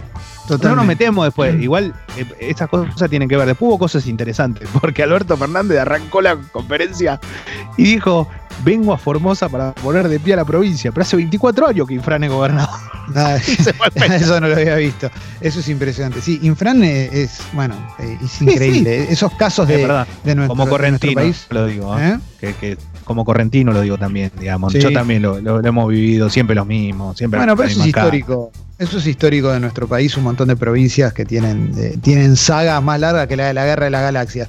No 0.50 0.76
nos 0.76 0.86
metemos 0.86 1.26
después. 1.26 1.62
Igual 1.62 1.94
eh, 2.18 2.26
estas 2.40 2.70
cosas 2.70 3.10
tienen 3.10 3.30
que 3.30 3.38
ver. 3.38 3.48
Después 3.48 3.70
hubo 3.70 3.80
cosas 3.80 4.08
interesantes, 4.08 4.68
porque 4.82 5.04
Alberto 5.04 5.38
Fernández 5.38 5.80
arrancó 5.80 6.22
la 6.22 6.36
conferencia 6.36 7.20
y 7.78 7.84
dijo, 7.84 8.28
vengo 8.64 8.94
a 8.94 8.98
Formosa 8.98 9.50
para 9.50 9.74
poner 9.74 10.08
de 10.08 10.20
pie 10.20 10.34
a 10.34 10.38
la 10.38 10.46
provincia. 10.46 10.92
Pero 10.92 11.04
hace 11.04 11.16
24 11.16 11.68
años 11.68 11.88
que 11.88 11.94
Infran 11.94 12.24
es 12.24 12.32
gobernador. 12.32 12.70
eso 13.96 14.40
no 14.40 14.48
lo 14.48 14.56
había 14.56 14.76
visto. 14.76 15.10
Eso 15.42 15.60
es 15.60 15.70
impresionante. 15.70 16.22
Sí, 16.22 16.40
Infran 16.44 16.84
es, 16.84 17.42
bueno, 17.54 17.76
eh, 18.00 18.18
es 18.24 18.42
increíble. 18.42 19.12
Esos 19.12 19.34
casos 19.34 19.68
de, 19.68 19.78
de, 20.24 20.36
nuestro, 20.36 20.48
Como 20.48 20.68
correntino, 20.68 21.16
país. 21.16 21.48
Lo 21.50 21.66
digo, 21.66 21.98
¿eh? 22.00 22.20
que, 22.40 22.78
como 23.04 23.26
correntino 23.26 23.72
lo 23.74 23.82
digo 23.82 23.98
también, 23.98 24.32
digamos. 24.40 24.74
Yo 24.74 24.92
también 24.92 25.22
lo, 25.22 25.38
hemos 25.66 25.90
vivido, 25.90 26.30
siempre 26.30 26.56
lo 26.56 26.66
mismo. 26.66 27.14
Siempre 27.16 27.40
bueno, 27.40 27.56
pero 27.56 27.70
eso 27.70 27.82
es 27.82 27.88
histórico. 27.88 28.52
Eso 28.82 28.98
es 28.98 29.06
histórico 29.06 29.52
de 29.52 29.60
nuestro 29.60 29.88
país, 29.88 30.18
un 30.18 30.24
montón 30.24 30.48
de 30.48 30.56
provincias 30.56 31.14
que 31.14 31.24
tienen, 31.24 31.72
eh, 31.78 32.00
tienen 32.02 32.36
sagas 32.36 32.82
más 32.82 33.00
largas 33.00 33.28
que 33.28 33.36
la 33.36 33.46
de 33.46 33.54
la 33.54 33.64
Guerra 33.64 33.86
de 33.86 33.92
las 33.92 34.02
Galaxias. 34.02 34.48